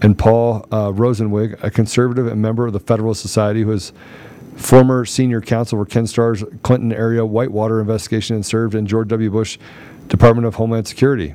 [0.00, 3.92] and Paul uh, Rosenzweig, a conservative and member of the Federalist Society who is
[4.56, 9.30] former senior counsel for Ken Starr's Clinton area Whitewater investigation and served in George W.
[9.30, 9.58] Bush
[10.08, 11.34] Department of Homeland Security.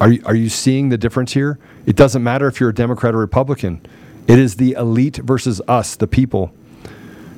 [0.00, 1.58] Are you, are you seeing the difference here?
[1.86, 3.80] It doesn't matter if you're a Democrat or Republican.
[4.26, 6.52] It is the elite versus us, the people.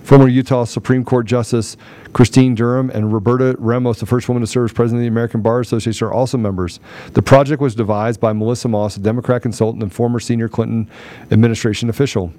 [0.05, 1.79] Former Utah Supreme Court Justice
[2.13, 5.41] Christine Durham and Roberta Ramos, the first woman to serve as president of the American
[5.41, 6.79] Bar Association, are also members.
[7.15, 10.91] The project was devised by Melissa Moss, a Democrat consultant and former senior Clinton
[11.31, 12.35] administration official.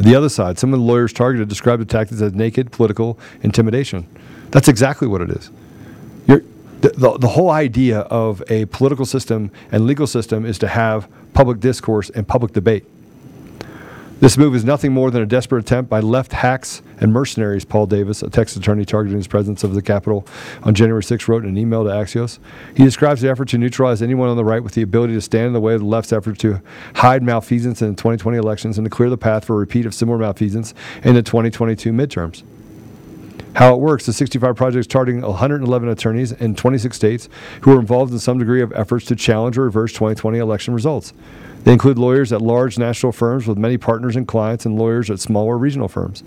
[0.00, 4.06] The other side, some of the lawyers targeted described the tactics as naked political intimidation.
[4.52, 5.50] That's exactly what it is.
[6.26, 11.08] The, the, the whole idea of a political system and legal system is to have
[11.34, 12.86] public discourse and public debate.
[14.20, 17.86] This move is nothing more than a desperate attempt by left hacks and mercenaries, Paul
[17.86, 20.26] Davis, a Texas attorney targeting his presence of the Capitol
[20.62, 22.38] on January 6, wrote in an email to Axios.
[22.76, 25.46] He describes the effort to neutralize anyone on the right with the ability to stand
[25.46, 26.60] in the way of the left's effort to
[26.96, 29.94] hide malfeasance in the 2020 elections and to clear the path for a repeat of
[29.94, 32.42] similar malfeasance in the 2022 midterms.
[33.56, 37.28] How it works the 65 projects targeting 111 attorneys in 26 states
[37.62, 41.12] who are involved in some degree of efforts to challenge or reverse 2020 election results.
[41.64, 45.20] They include lawyers at large national firms with many partners and clients, and lawyers at
[45.20, 46.22] smaller regional firms.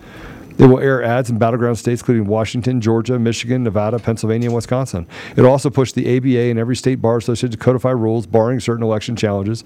[0.57, 5.07] They will air ads in battleground states including Washington, Georgia, Michigan, Nevada, Pennsylvania, and Wisconsin.
[5.35, 8.83] It'll also push the ABA and every state bar association to codify rules barring certain
[8.83, 9.63] election challenges.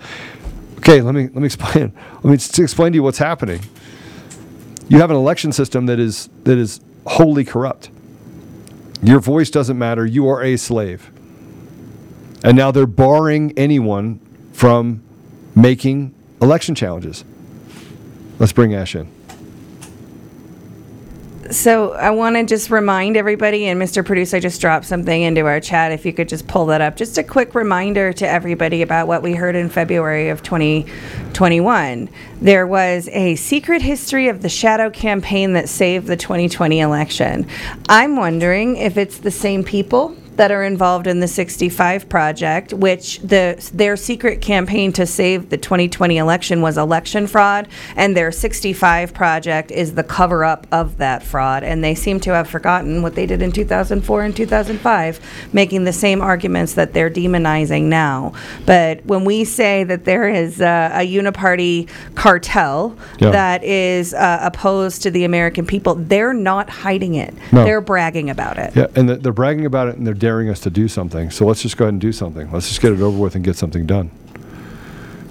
[0.77, 1.91] Okay, let me let me explain.
[2.23, 2.33] Let me
[2.63, 3.59] explain to you what's happening.
[4.87, 7.89] You have an election system that is that is wholly corrupt.
[9.01, 10.05] Your voice doesn't matter.
[10.05, 11.11] You are a slave.
[12.43, 14.19] And now they're barring anyone
[14.53, 15.03] from
[15.55, 17.23] making election challenges.
[18.39, 19.16] Let's bring Ash in.
[21.49, 24.05] So I want to just remind everybody, and Mr.
[24.05, 25.93] Producer, I just dropped something into our chat.
[25.93, 29.23] If you could just pull that up, just a quick reminder to everybody about what
[29.23, 32.09] we heard in February of 2021.
[32.41, 37.47] There was a secret history of the shadow campaign that saved the 2020 election.
[37.87, 43.19] I'm wondering if it's the same people that are involved in the 65 project, which
[43.19, 49.13] the their secret campaign to save the 2020 election was election fraud, and their 65
[49.13, 51.63] project is the cover up of that fraud.
[51.63, 55.19] And they seem to have forgotten what they did in 2004 and 2005,
[55.53, 58.33] making the same arguments that they're demonizing now.
[58.65, 63.31] But when we say that there is a, a uniparty cartel Yeah.
[63.31, 67.33] that is uh, opposed to the American people, they're not hiding it.
[67.51, 67.63] No.
[67.63, 68.75] They're bragging about it.
[68.75, 71.31] Yeah, and they're bragging about it and they're daring us to do something.
[71.31, 72.51] So let's just go ahead and do something.
[72.51, 74.11] Let's just get it over with and get something done.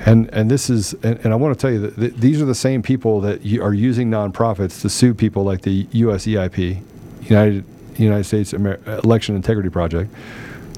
[0.07, 2.47] And and this is and, and I want to tell you that th- these are
[2.47, 6.81] the same people that are using nonprofits to sue people like the US EIP,
[7.25, 7.65] United
[7.99, 10.11] United States Amer- Election Integrity Project.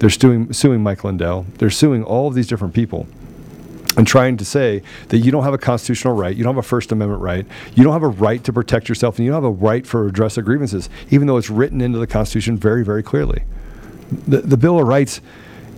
[0.00, 1.46] They're suing suing Mike Lindell.
[1.58, 3.06] They're suing all of these different people
[3.96, 6.68] and trying to say that you don't have a constitutional right, you don't have a
[6.68, 7.46] First Amendment right,
[7.76, 10.04] you don't have a right to protect yourself, and you don't have a right for
[10.04, 13.42] redress of grievances, even though it's written into the Constitution very, very clearly.
[14.10, 15.20] The, the Bill of Rights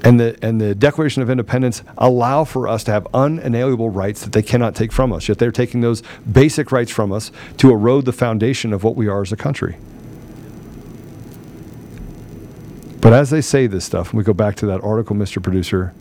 [0.02, 4.32] and the and the Declaration of Independence allow for us to have unalienable rights that
[4.32, 5.28] they cannot take from us.
[5.28, 9.08] Yet they're taking those basic rights from us to erode the foundation of what we
[9.08, 9.76] are as a country.
[13.00, 15.42] But as they say this stuff, and we go back to that article, Mr.
[15.42, 15.94] Producer,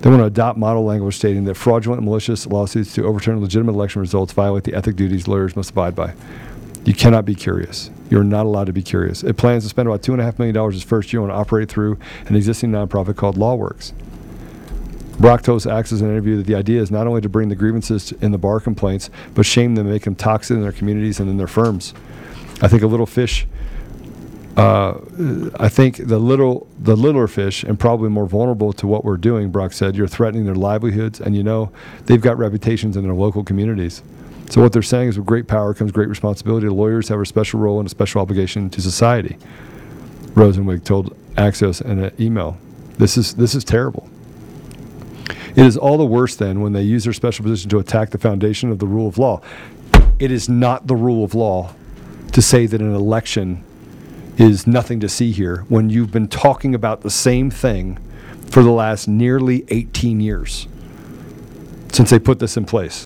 [0.00, 3.72] they want to adopt model language stating that fraudulent and malicious lawsuits to overturn legitimate
[3.72, 6.14] election results violate the ethic duties lawyers must abide by.
[6.84, 7.90] You cannot be curious.
[8.10, 9.22] You're not allowed to be curious.
[9.22, 12.70] It plans to spend about $2.5 million its first year and operate through an existing
[12.70, 13.92] nonprofit called LawWorks.
[15.18, 17.56] Brock told Axios in an interview that the idea is not only to bring the
[17.56, 21.18] grievances in the bar complaints, but shame them, and make them toxic in their communities
[21.18, 21.92] and in their firms.
[22.62, 23.46] I think a little fish
[24.58, 24.98] uh,
[25.60, 29.50] I think the little the littler fish and probably more vulnerable to what we're doing.
[29.50, 31.70] Brock said you're threatening their livelihoods, and you know
[32.06, 34.02] they've got reputations in their local communities.
[34.50, 36.68] So what they're saying is, with great power comes great responsibility.
[36.68, 39.36] Lawyers have a special role and a special obligation to society.
[40.34, 42.56] Rosenzweig told Axios in an email.
[42.96, 44.08] This is this is terrible.
[45.54, 48.18] It is all the worse then when they use their special position to attack the
[48.18, 49.40] foundation of the rule of law.
[50.18, 51.74] It is not the rule of law
[52.32, 53.64] to say that an election
[54.36, 57.98] is nothing to see here when you've been talking about the same thing
[58.50, 60.68] for the last nearly 18 years
[61.92, 63.04] since they put this in place.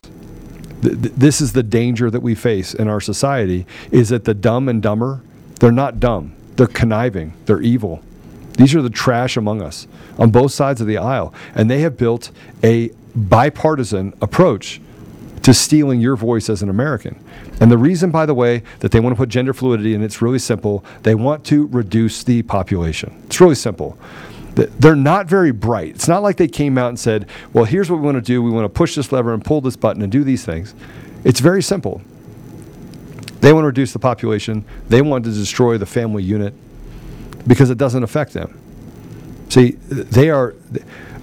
[0.83, 4.33] Th- th- this is the danger that we face in our society is that the
[4.33, 5.21] dumb and dumber,
[5.59, 6.35] they're not dumb.
[6.57, 7.33] They're conniving.
[7.45, 8.03] They're evil.
[8.57, 9.87] These are the trash among us
[10.19, 11.33] on both sides of the aisle.
[11.55, 12.31] And they have built
[12.63, 14.81] a bipartisan approach
[15.43, 17.21] to stealing your voice as an American.
[17.59, 20.21] And the reason, by the way, that they want to put gender fluidity in, it's
[20.21, 20.85] really simple.
[21.03, 23.21] They want to reduce the population.
[23.25, 23.97] It's really simple.
[24.55, 25.95] They're not very bright.
[25.95, 28.43] It's not like they came out and said, well, here's what we want to do.
[28.43, 30.75] We want to push this lever and pull this button and do these things.
[31.23, 32.01] It's very simple.
[33.39, 34.63] They want to reduce the population.
[34.89, 36.53] They want to destroy the family unit
[37.47, 38.59] because it doesn't affect them.
[39.49, 40.55] See, they are.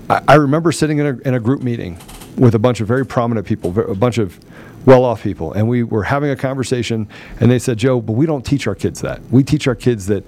[0.08, 1.98] I remember sitting in a, in a group meeting
[2.36, 4.38] with a bunch of very prominent people, a bunch of
[4.84, 5.52] well off people.
[5.52, 7.08] And we were having a conversation,
[7.38, 9.20] and they said, Joe, but we don't teach our kids that.
[9.30, 10.26] We teach our kids that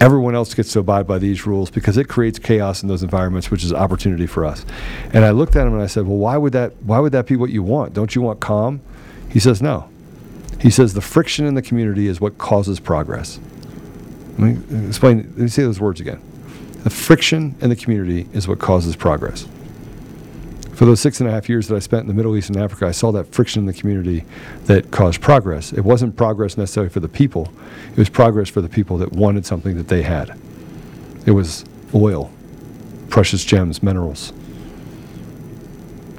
[0.00, 3.50] everyone else gets to abide by these rules because it creates chaos in those environments,
[3.50, 4.64] which is opportunity for us.
[5.12, 7.26] And I looked at him and I said, Well, why would that why would that
[7.26, 7.94] be what you want?
[7.94, 8.80] Don't you want calm?
[9.30, 9.88] He says, No.
[10.60, 13.38] He says the friction in the community is what causes progress.
[14.38, 16.20] Let me uh, explain let me say those words again.
[16.82, 19.46] The friction in the community is what causes progress
[20.76, 22.58] for those six and a half years that I spent in the Middle East and
[22.58, 24.26] Africa, I saw that friction in the community
[24.66, 25.72] that caused progress.
[25.72, 27.50] It wasn't progress necessarily for the people,
[27.90, 30.38] it was progress for the people that wanted something that they had.
[31.24, 31.64] It was
[31.94, 32.30] oil,
[33.08, 34.34] precious gems, minerals.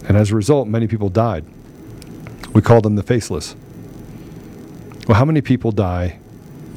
[0.07, 1.45] And as a result, many people died.
[2.53, 3.55] We call them the faceless.
[5.07, 6.17] Well, how many people die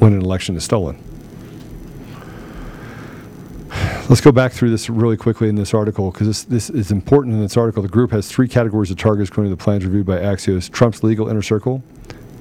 [0.01, 1.03] when an election is stolen?
[4.11, 7.33] Let's go back through this really quickly in this article because this, this is important
[7.33, 7.81] in this article.
[7.81, 11.05] The group has three categories of targets according to the plans reviewed by Axios Trump's
[11.05, 11.81] legal inner circle,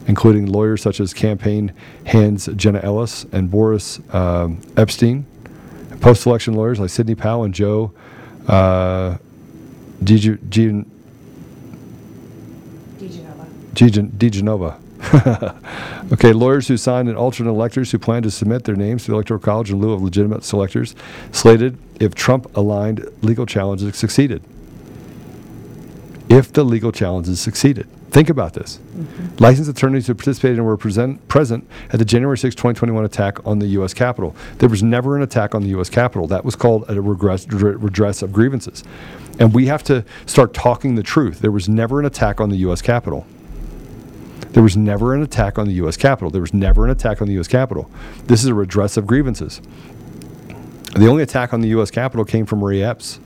[0.08, 1.72] including lawyers such as campaign
[2.08, 5.26] hands Jenna Ellis and Boris um, Epshteyn,
[6.02, 7.94] post election lawyers like Sidney Powell and Joe
[8.48, 9.18] uh,
[10.04, 10.88] DiGenova.
[13.76, 14.89] DiGenova.
[16.12, 19.16] okay, lawyers who signed and alternate electors who plan to submit their names to the
[19.16, 20.94] Electoral College in lieu of legitimate selectors
[21.32, 24.44] slated if Trump aligned legal challenges succeeded.
[26.30, 27.88] If the legal challenges succeeded.
[28.12, 28.78] Think about this.
[28.78, 29.36] Mm-hmm.
[29.38, 33.60] Licensed attorneys who participated and were present, present at the January 6, 2021 attack on
[33.60, 33.94] the U.S.
[33.94, 34.36] Capitol.
[34.58, 35.90] There was never an attack on the U.S.
[35.90, 36.28] Capitol.
[36.28, 38.84] That was called a regress, redress of grievances.
[39.40, 41.40] And we have to start talking the truth.
[41.40, 42.82] There was never an attack on the U.S.
[42.82, 43.26] Capitol.
[44.52, 45.96] There was never an attack on the U.S.
[45.96, 46.32] Capitol.
[46.32, 47.48] There was never an attack on the U.S.
[47.48, 47.90] Capitol.
[48.26, 49.62] This is a redress of grievances.
[50.96, 51.92] The only attack on the U.S.
[51.92, 53.20] Capitol came from Ray Epps,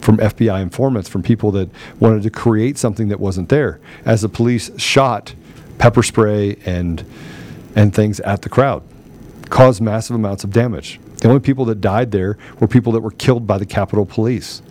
[0.00, 1.70] from FBI informants, from people that
[2.00, 3.80] wanted to create something that wasn't there.
[4.04, 5.34] As the police shot
[5.78, 7.04] pepper spray and
[7.76, 8.82] and things at the crowd,
[9.50, 11.00] caused massive amounts of damage.
[11.16, 14.62] The only people that died there were people that were killed by the Capitol Police.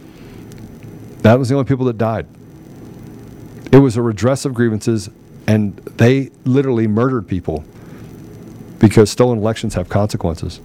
[1.22, 2.28] That was the only people that died.
[3.72, 5.10] It was a redress of grievances
[5.48, 7.64] and they literally murdered people
[8.80, 10.60] because stolen elections have consequences.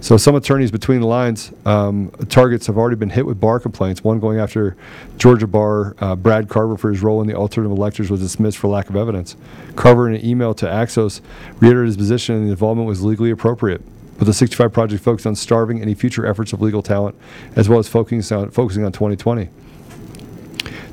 [0.00, 4.04] So some attorneys between the lines, um, targets have already been hit with bar complaints.
[4.04, 4.76] One going after
[5.16, 8.68] Georgia bar uh, Brad Carver for his role in the alternative electors was dismissed for
[8.68, 9.36] lack of evidence.
[9.74, 11.20] Carver, in an email to Axios,
[11.58, 13.82] reiterated his position and the involvement was legally appropriate.
[14.18, 17.16] But the 65 project focused on starving any future efforts of legal talent,
[17.56, 19.48] as well as focusing on, focusing on 2020.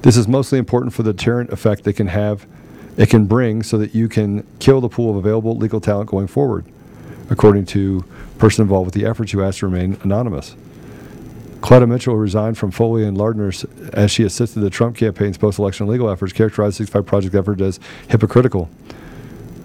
[0.01, 2.47] This is mostly important for the deterrent effect they can have
[2.97, 6.27] it can bring so that you can kill the pool of available legal talent going
[6.27, 6.65] forward,
[7.29, 8.05] according to
[8.37, 10.55] person involved with the efforts who asked to remain anonymous.
[11.61, 16.09] Cleta Mitchell resigned from Foley and Lardner's as she assisted the Trump campaign's post-election legal
[16.09, 18.69] efforts, characterized the 65 Project effort as hypocritical.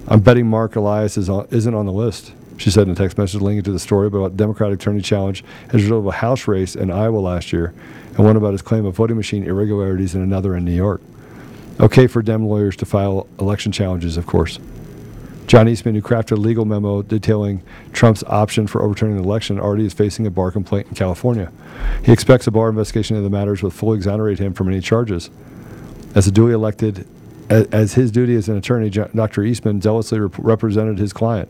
[0.09, 3.19] I'm betting Mark Elias is on, isn't on the list, she said in a text
[3.19, 6.49] message linking to the story about Democratic attorney challenge as a result of a House
[6.49, 7.75] race in Iowa last year,
[8.17, 11.03] and one about his claim of voting machine irregularities in another in New York.
[11.81, 14.59] Okay for Dem lawyers to file election challenges, of course.
[15.47, 17.63] John Eastman, who crafted a legal memo detailing
[17.93, 21.51] Trump's option for overturning the election, already is facing a bar complaint in California.
[22.05, 25.31] He expects a bar investigation of the matters will fully exonerate him from any charges.
[26.15, 27.07] As a duly elected,
[27.49, 29.43] as his duty as an attorney, Dr.
[29.43, 31.49] Eastman zealously rep- represented his client.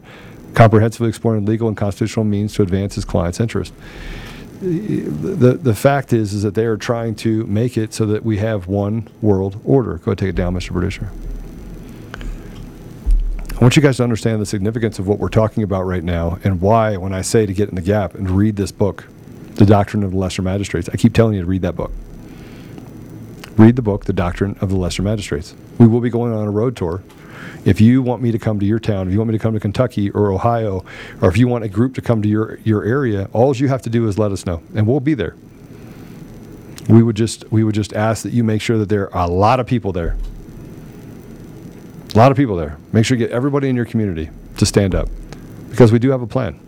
[0.54, 3.72] comprehensively exploring legal and constitutional means to advance his client's interest.
[4.60, 8.36] The, the fact is, is that they are trying to make it so that we
[8.38, 9.94] have one world order.
[9.96, 10.72] Go ahead, take it down, Mr.
[10.72, 11.10] Producer.
[13.58, 16.38] I want you guys to understand the significance of what we're talking about right now
[16.44, 19.06] and why, when I say to get in the gap and read this book,
[19.54, 21.92] The Doctrine of the Lesser Magistrates, I keep telling you to read that book.
[23.56, 25.54] Read the book, The Doctrine of the Lesser Magistrates.
[25.78, 27.02] We will be going on a road tour.
[27.64, 29.52] If you want me to come to your town, if you want me to come
[29.54, 30.84] to Kentucky or Ohio,
[31.20, 33.82] or if you want a group to come to your, your area, all you have
[33.82, 35.36] to do is let us know, and we'll be there.
[36.88, 39.30] We would just we would just ask that you make sure that there are a
[39.30, 40.16] lot of people there
[42.14, 42.76] a lot of people there.
[42.92, 45.08] Make sure you get everybody in your community to stand up
[45.70, 46.58] because we do have a plan.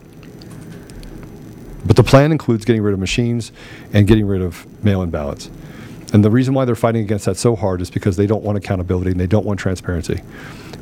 [1.84, 3.50] But the plan includes getting rid of machines
[3.92, 5.50] and getting rid of mail in ballots.
[6.12, 8.56] And the reason why they're fighting against that so hard is because they don't want
[8.56, 10.20] accountability and they don't want transparency.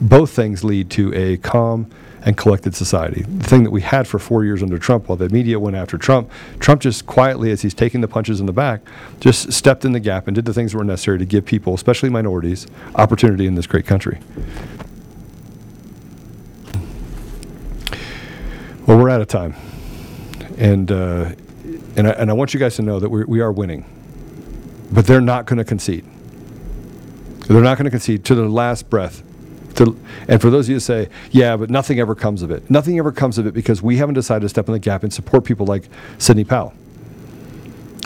[0.00, 1.90] Both things lead to a calm
[2.22, 3.22] and collected society.
[3.22, 5.96] The thing that we had for four years under Trump, while the media went after
[5.96, 8.80] Trump, Trump just quietly, as he's taking the punches in the back,
[9.20, 11.74] just stepped in the gap and did the things that were necessary to give people,
[11.74, 14.18] especially minorities, opportunity in this great country.
[18.86, 19.54] Well, we're out of time,
[20.58, 21.32] and uh,
[21.96, 23.84] and I, and I want you guys to know that we we are winning,
[24.90, 26.04] but they're not going to concede.
[27.46, 29.22] They're not going to concede to their last breath.
[29.80, 32.68] To, and for those of you who say, yeah, but nothing ever comes of it,
[32.68, 35.10] nothing ever comes of it because we haven't decided to step in the gap and
[35.10, 36.74] support people like Sidney Powell.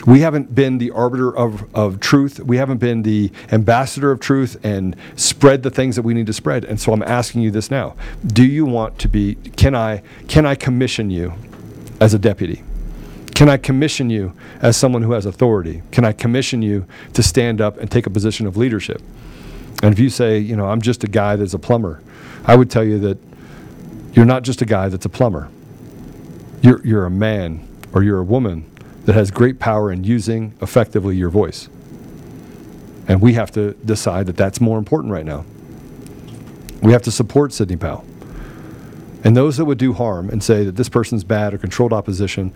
[0.07, 2.39] We haven't been the arbiter of, of truth.
[2.39, 6.33] We haven't been the ambassador of truth and spread the things that we need to
[6.33, 6.63] spread.
[6.63, 7.97] And so I'm asking you this now.
[8.25, 11.33] Do you want to be, can I, can I commission you
[11.99, 12.63] as a deputy?
[13.33, 15.83] Can I commission you as someone who has authority?
[15.91, 19.01] Can I commission you to stand up and take a position of leadership?
[19.83, 22.01] And if you say, you know, I'm just a guy that's a plumber,
[22.45, 23.17] I would tell you that
[24.13, 25.49] you're not just a guy that's a plumber.
[26.61, 28.69] You're, you're a man or you're a woman
[29.05, 31.69] that has great power in using effectively your voice.
[33.07, 35.45] And we have to decide that that's more important right now.
[36.81, 38.05] We have to support Sidney Powell.
[39.25, 42.53] And those that would do harm and say that this person's bad or controlled opposition,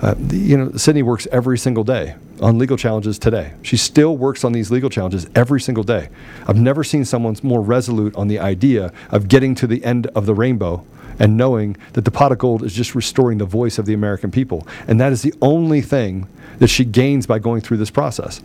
[0.00, 3.54] uh, you know, Sidney works every single day on legal challenges today.
[3.62, 6.10] She still works on these legal challenges every single day.
[6.46, 10.26] I've never seen someone more resolute on the idea of getting to the end of
[10.26, 10.86] the rainbow
[11.18, 14.30] and knowing that the pot of gold is just restoring the voice of the American
[14.30, 14.66] people.
[14.86, 16.28] And that is the only thing
[16.60, 18.40] that she gains by going through this process.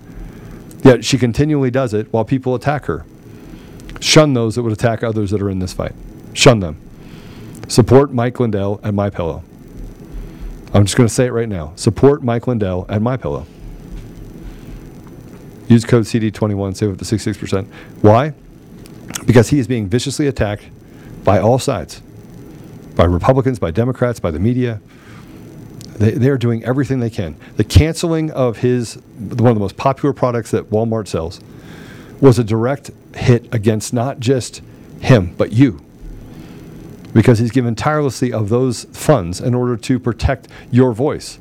[0.83, 3.05] Yet she continually does it while people attack her.
[3.99, 5.93] Shun those that would attack others that are in this fight.
[6.33, 6.81] Shun them.
[7.67, 9.43] Support Mike Lindell at My Pillow.
[10.73, 11.73] I'm just going to say it right now.
[11.75, 13.45] Support Mike Lindell at My Pillow.
[15.67, 17.67] Use code CD21, save up to 66%.
[18.01, 18.33] Why?
[19.25, 20.65] Because he is being viciously attacked
[21.23, 22.01] by all sides
[22.97, 24.81] by Republicans, by Democrats, by the media.
[25.99, 27.37] They, they are doing everything they can.
[27.55, 31.39] The canceling of his, one of the most popular products that Walmart sells,
[32.19, 34.61] was a direct hit against not just
[34.99, 35.79] him, but you
[37.17, 41.39] because he's given tirelessly of those funds in order to protect your voice.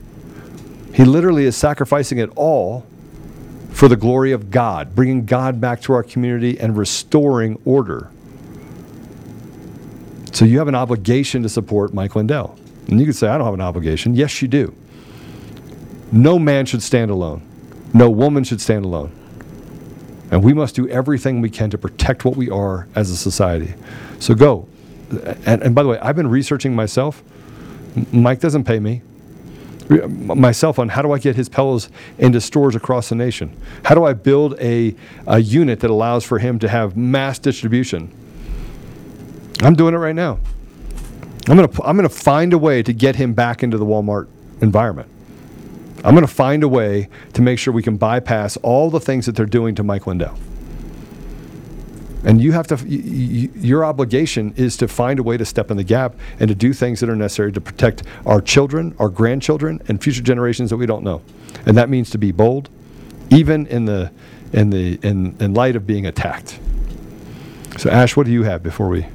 [0.95, 2.87] He literally is sacrificing it all
[3.73, 8.11] for the glory of God, bringing God back to our community and restoring order.
[10.33, 12.59] So you have an obligation to support Mike Lindell.
[12.89, 14.15] And you could say, I don't have an obligation.
[14.15, 14.75] Yes, you do.
[16.11, 17.43] No man should stand alone.
[17.93, 19.13] No woman should stand alone.
[20.31, 23.75] And we must do everything we can to protect what we are as a society.
[24.21, 24.69] So go,
[25.11, 27.23] and, and by the way, I've been researching myself.
[28.13, 29.03] Mike doesn't pay me
[29.89, 31.89] myself on how do I get his pillows
[32.19, 33.57] into stores across the nation?
[33.85, 34.95] How do I build a,
[35.27, 38.13] a unit that allows for him to have mass distribution?
[39.63, 40.39] I'm doing it right now.
[41.49, 44.27] I'm gonna I'm gonna find a way to get him back into the Walmart
[44.61, 45.09] environment.
[46.05, 49.37] I'm gonna find a way to make sure we can bypass all the things that
[49.37, 50.37] they're doing to Mike Lindell.
[52.27, 55.85] And you have to, your obligation is to find a way to step in the
[55.85, 60.03] gap and to do things that are necessary to protect our children, our grandchildren, and
[60.03, 61.23] future generations that we don't know.
[61.67, 62.69] And that means to be bold,
[63.31, 64.11] even in the,
[64.53, 66.59] in the, in, in light of being attacked.
[67.79, 69.07] So, Ash, what do you have before we?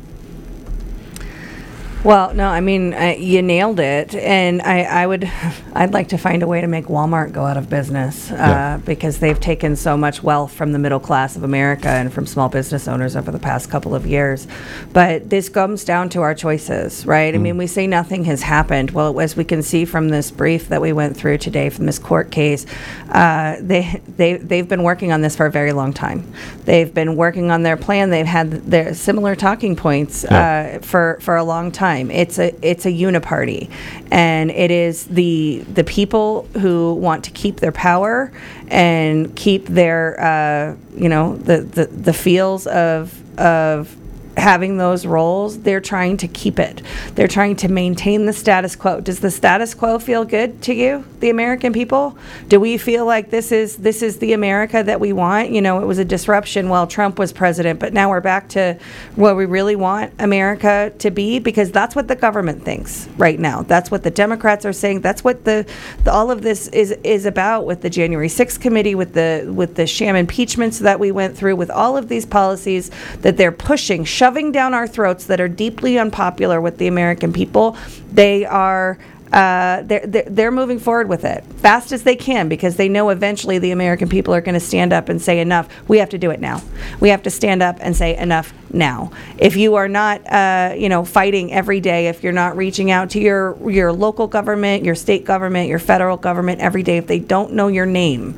[2.03, 4.15] Well, no, I mean, uh, you nailed it.
[4.15, 5.31] And I, I would,
[5.73, 8.77] I'd like to find a way to make Walmart go out of business uh, yeah.
[8.77, 12.49] because they've taken so much wealth from the middle class of America and from small
[12.49, 14.47] business owners over the past couple of years.
[14.93, 17.35] But this comes down to our choices, right?
[17.35, 17.37] Mm.
[17.37, 18.91] I mean, we say nothing has happened.
[18.91, 21.99] Well, as we can see from this brief that we went through today from this
[21.99, 22.65] court case,
[23.09, 26.33] uh, they, they, they've been working on this for a very long time.
[26.65, 28.09] They've been working on their plan.
[28.09, 30.31] They've had their similar talking points yeah.
[30.41, 32.11] Uh, for, for a long time time.
[32.11, 33.69] It's a it's a uniparty,
[34.11, 38.31] and it is the the people who want to keep their power
[38.67, 43.95] and keep their uh, you know the, the the feels of of
[44.37, 46.81] having those roles, they're trying to keep it.
[47.15, 49.01] They're trying to maintain the status quo.
[49.01, 52.17] Does the status quo feel good to you, the American people?
[52.47, 55.51] Do we feel like this is this is the America that we want?
[55.51, 58.77] You know, it was a disruption while Trump was president, but now we're back to
[59.15, 63.63] what we really want America to be because that's what the government thinks right now.
[63.63, 65.01] That's what the Democrats are saying.
[65.01, 65.65] That's what the,
[66.03, 69.75] the all of this is is about with the January 6th committee with the with
[69.75, 72.91] the sham impeachments that we went through with all of these policies
[73.21, 77.75] that they're pushing shoving down our throats that are deeply unpopular with the American people.
[78.11, 78.99] They are
[79.33, 83.57] uh, they're, they're, moving forward with it fast as they can because they know eventually
[83.59, 85.69] the American people are going to stand up and say enough.
[85.87, 86.61] We have to do it now.
[86.99, 89.11] We have to stand up and say enough now.
[89.37, 93.09] If you are not, uh, you know, fighting every day, if you're not reaching out
[93.11, 97.19] to your your local government, your state government, your federal government every day, if they
[97.19, 98.37] don't know your name,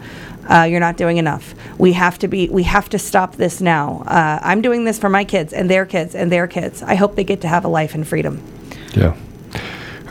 [0.50, 1.56] uh, you're not doing enough.
[1.78, 2.50] We have to be.
[2.50, 4.04] We have to stop this now.
[4.06, 6.84] Uh, I'm doing this for my kids and their kids and their kids.
[6.84, 8.42] I hope they get to have a life in freedom.
[8.94, 9.16] Yeah.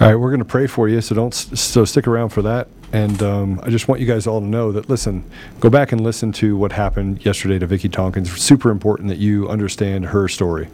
[0.00, 2.68] All right, we're going to pray for you, so don't so stick around for that.
[2.92, 5.24] And um, I just want you guys all to know that listen,
[5.60, 8.28] go back and listen to what happened yesterday to Vickie Tonkins.
[8.36, 10.68] Super important that you understand her story.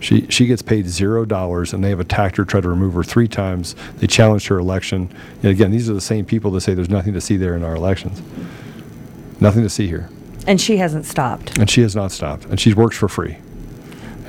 [0.00, 3.02] She she gets paid zero dollars, and they have attacked her, tried to remove her
[3.02, 3.76] three times.
[3.98, 5.14] They challenged her election.
[5.42, 7.62] And again, these are the same people that say there's nothing to see there in
[7.62, 8.22] our elections.
[9.40, 10.08] Nothing to see here.
[10.46, 11.58] And she hasn't stopped.
[11.58, 12.44] And she has not stopped.
[12.46, 13.38] And she works for free.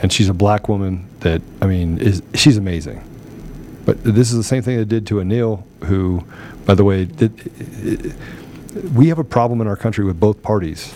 [0.01, 3.03] And she's a black woman that I mean is she's amazing.
[3.85, 6.23] But this is the same thing they did to Anil, who,
[6.65, 8.15] by the way, did,
[8.93, 10.93] we have a problem in our country with both parties.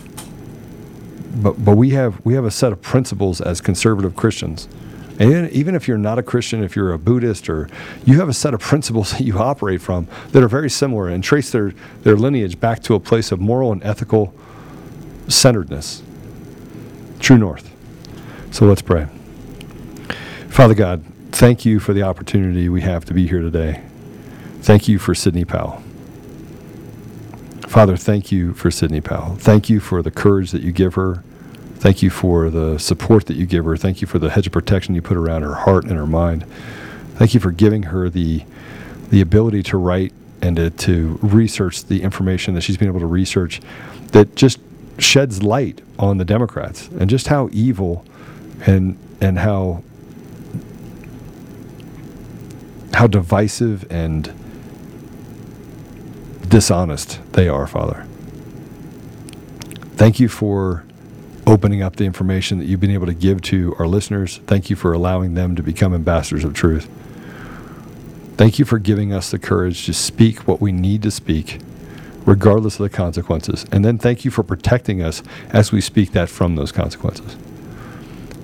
[1.36, 4.68] But but we have we have a set of principles as conservative Christians.
[5.20, 7.70] And even if you're not a Christian, if you're a Buddhist, or
[8.04, 11.24] you have a set of principles that you operate from that are very similar and
[11.24, 11.74] trace their,
[12.04, 14.34] their lineage back to a place of moral and ethical
[15.28, 16.04] centeredness.
[17.20, 17.72] True north.
[18.52, 19.08] So let's pray.
[20.50, 23.82] Father God, thank you for the opportunity we have to be here today.
[24.62, 25.84] Thank you for Sidney Powell.
[27.68, 29.36] Father, thank you for Sidney Powell.
[29.36, 31.24] Thank you for the courage that you give her.
[31.86, 33.78] Thank you for the support that you give her.
[33.78, 36.44] Thank you for the hedge of protection you put around her heart and her mind.
[37.14, 38.44] Thank you for giving her the
[39.12, 43.06] the ability to write and to, to research the information that she's been able to
[43.06, 43.62] research
[44.14, 44.60] that just
[44.98, 48.04] sheds light on the Democrats and just how evil
[48.66, 49.84] and and how
[52.96, 54.34] how divisive and
[56.48, 58.08] dishonest they are, Father.
[59.98, 60.84] Thank you for
[61.48, 64.40] opening up the information that you've been able to give to our listeners.
[64.48, 66.90] Thank you for allowing them to become ambassadors of truth.
[68.38, 71.60] Thank you for giving us the courage to speak what we need to speak,
[72.26, 73.66] regardless of the consequences.
[73.72, 77.38] And then thank you for protecting us as we speak that from those consequences.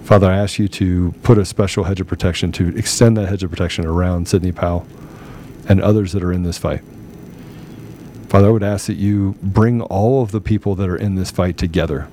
[0.04, 3.44] Father, I ask you to put a special hedge of protection, to extend that hedge
[3.44, 4.86] of protection around Sidney Powell
[5.68, 6.82] and others that are in this fight.
[8.28, 11.32] Father, I would ask that you bring all of the people that are in this
[11.32, 12.08] fight together,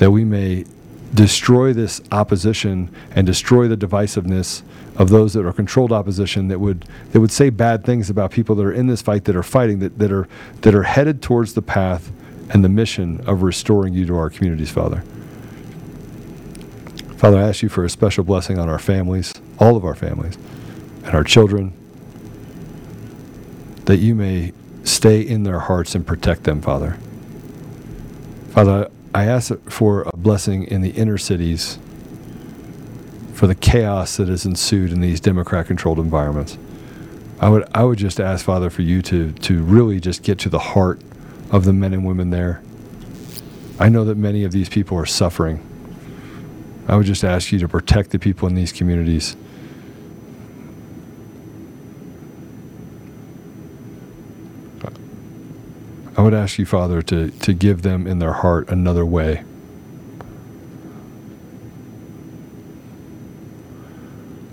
[0.00, 0.64] that we may
[1.12, 4.62] destroy this opposition and destroy the divisiveness
[4.96, 8.54] of those that are controlled opposition that would that would say bad things about people
[8.54, 10.26] that are in this fight that are fighting that, that are
[10.62, 12.10] that are headed towards the path
[12.48, 15.02] and the mission of restoring you to our communities, Father.
[17.18, 20.38] Father, I ask you for a special blessing on our families, all of our families,
[21.04, 21.74] and our children,
[23.84, 26.96] that you may stay in their hearts and protect them, Father.
[28.52, 31.78] Father, I ask for a blessing in the inner cities
[33.34, 36.56] for the chaos that has ensued in these Democrat controlled environments.
[37.40, 40.48] I would, I would just ask, Father, for you to, to really just get to
[40.48, 41.00] the heart
[41.50, 42.62] of the men and women there.
[43.80, 45.66] I know that many of these people are suffering.
[46.86, 49.36] I would just ask you to protect the people in these communities.
[56.16, 59.42] I would ask you, Father, to, to give them in their heart another way.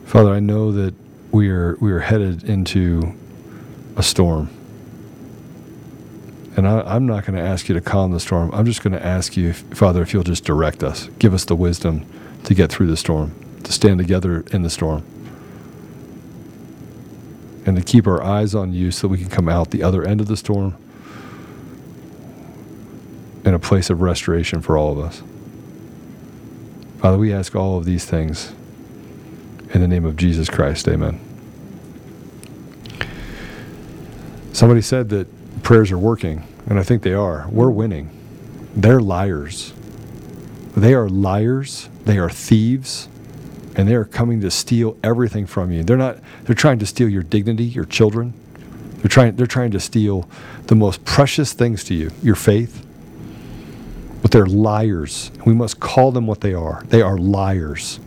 [0.05, 0.95] Father, I know that
[1.31, 3.13] we are we are headed into
[3.95, 4.49] a storm.
[6.55, 8.49] And I, am not going to ask you to calm the storm.
[8.51, 11.55] I'm just going to ask you, Father, if you'll just direct us, give us the
[11.55, 12.07] wisdom
[12.45, 15.03] to get through the storm, to stand together in the storm,
[17.67, 20.19] and to keep our eyes on you so we can come out the other end
[20.19, 20.75] of the storm
[23.47, 25.23] in a place of restoration for all of us.
[26.99, 28.53] Father, we ask all of these things
[29.73, 31.19] In the name of Jesus Christ, amen.
[34.53, 35.27] Somebody said that
[35.61, 37.47] prayers are working, and I think they are.
[37.51, 38.09] We're winning.
[38.75, 39.73] They're liars.
[40.75, 41.89] They are liars.
[42.05, 43.07] They are thieves.
[43.75, 45.83] And they are coming to steal everything from you.
[45.83, 48.33] They're not they're trying to steal your dignity, your children.
[48.97, 50.27] They're trying they're trying to steal
[50.65, 52.86] the most precious things to you, your faith.
[54.21, 55.31] But they're liars.
[55.45, 56.83] We must call them what they are.
[56.87, 57.99] They are liars.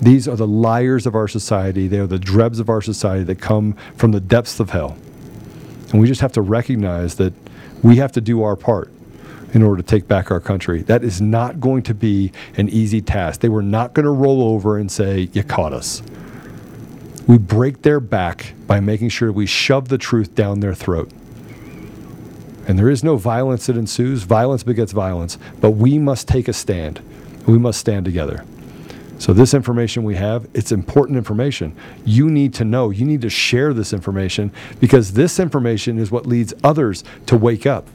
[0.00, 1.88] These are the liars of our society.
[1.88, 4.96] They are the drebs of our society that come from the depths of hell.
[5.90, 7.32] And we just have to recognize that
[7.82, 8.90] we have to do our part
[9.52, 10.82] in order to take back our country.
[10.82, 13.40] That is not going to be an easy task.
[13.40, 16.02] They were not going to roll over and say, You caught us.
[17.26, 21.10] We break their back by making sure we shove the truth down their throat.
[22.66, 24.22] And there is no violence that ensues.
[24.22, 25.38] Violence begets violence.
[25.60, 27.00] But we must take a stand.
[27.46, 28.44] We must stand together.
[29.18, 31.76] So, this information we have, it's important information.
[32.04, 34.50] You need to know, you need to share this information
[34.80, 37.86] because this information is what leads others to wake up.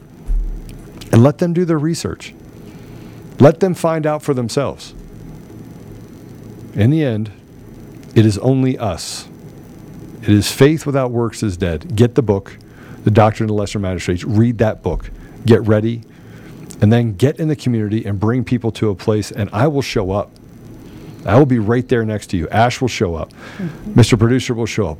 [1.12, 2.34] And let them do their research.
[3.38, 4.94] Let them find out for themselves.
[6.74, 7.30] In the end,
[8.14, 9.28] it is only us.
[10.22, 11.96] It is faith without works is dead.
[11.96, 12.58] Get the book,
[13.04, 14.24] The Doctrine of the Lesser Magistrates.
[14.24, 15.10] Read that book.
[15.46, 16.02] Get ready.
[16.80, 19.82] And then get in the community and bring people to a place, and I will
[19.82, 20.30] show up.
[21.26, 22.48] I will be right there next to you.
[22.48, 23.32] Ash will show up.
[23.32, 23.92] Mm-hmm.
[23.92, 24.18] Mr.
[24.18, 24.98] Producer will show up.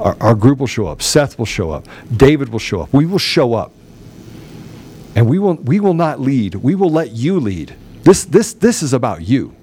[0.00, 1.02] Our, our group will show up.
[1.02, 1.86] Seth will show up.
[2.16, 2.92] David will show up.
[2.92, 3.72] We will show up.
[5.14, 6.56] And we will, we will not lead.
[6.56, 7.74] We will let you lead.
[8.02, 9.54] This, this, this is about you.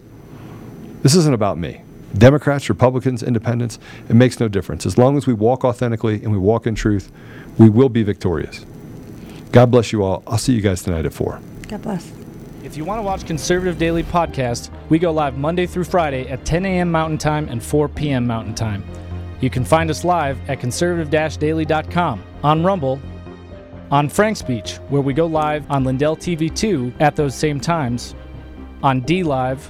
[1.02, 1.82] This isn't about me.
[2.18, 3.80] Democrats, Republicans, Independents,
[4.10, 4.86] it makes no difference.
[4.86, 7.12] As long as we walk authentically and we walk in truth,
[7.58, 8.66] we will be victorious.
[9.52, 10.24] God bless you all.
[10.28, 11.40] I'll see you guys tonight at 4.
[11.68, 12.12] God bless.
[12.64, 16.44] If you want to watch Conservative Daily Podcast, we go live Monday through Friday at
[16.46, 16.92] 10 a.m.
[16.92, 18.28] Mountain Time and 4 p.m.
[18.28, 18.84] Mountain Time.
[19.40, 23.00] You can find us live at conservative-daily.com, on Rumble,
[23.92, 28.16] on FrankSpeech, where we go live on Lindell TV 2 at those same times,
[28.84, 29.70] on DLive,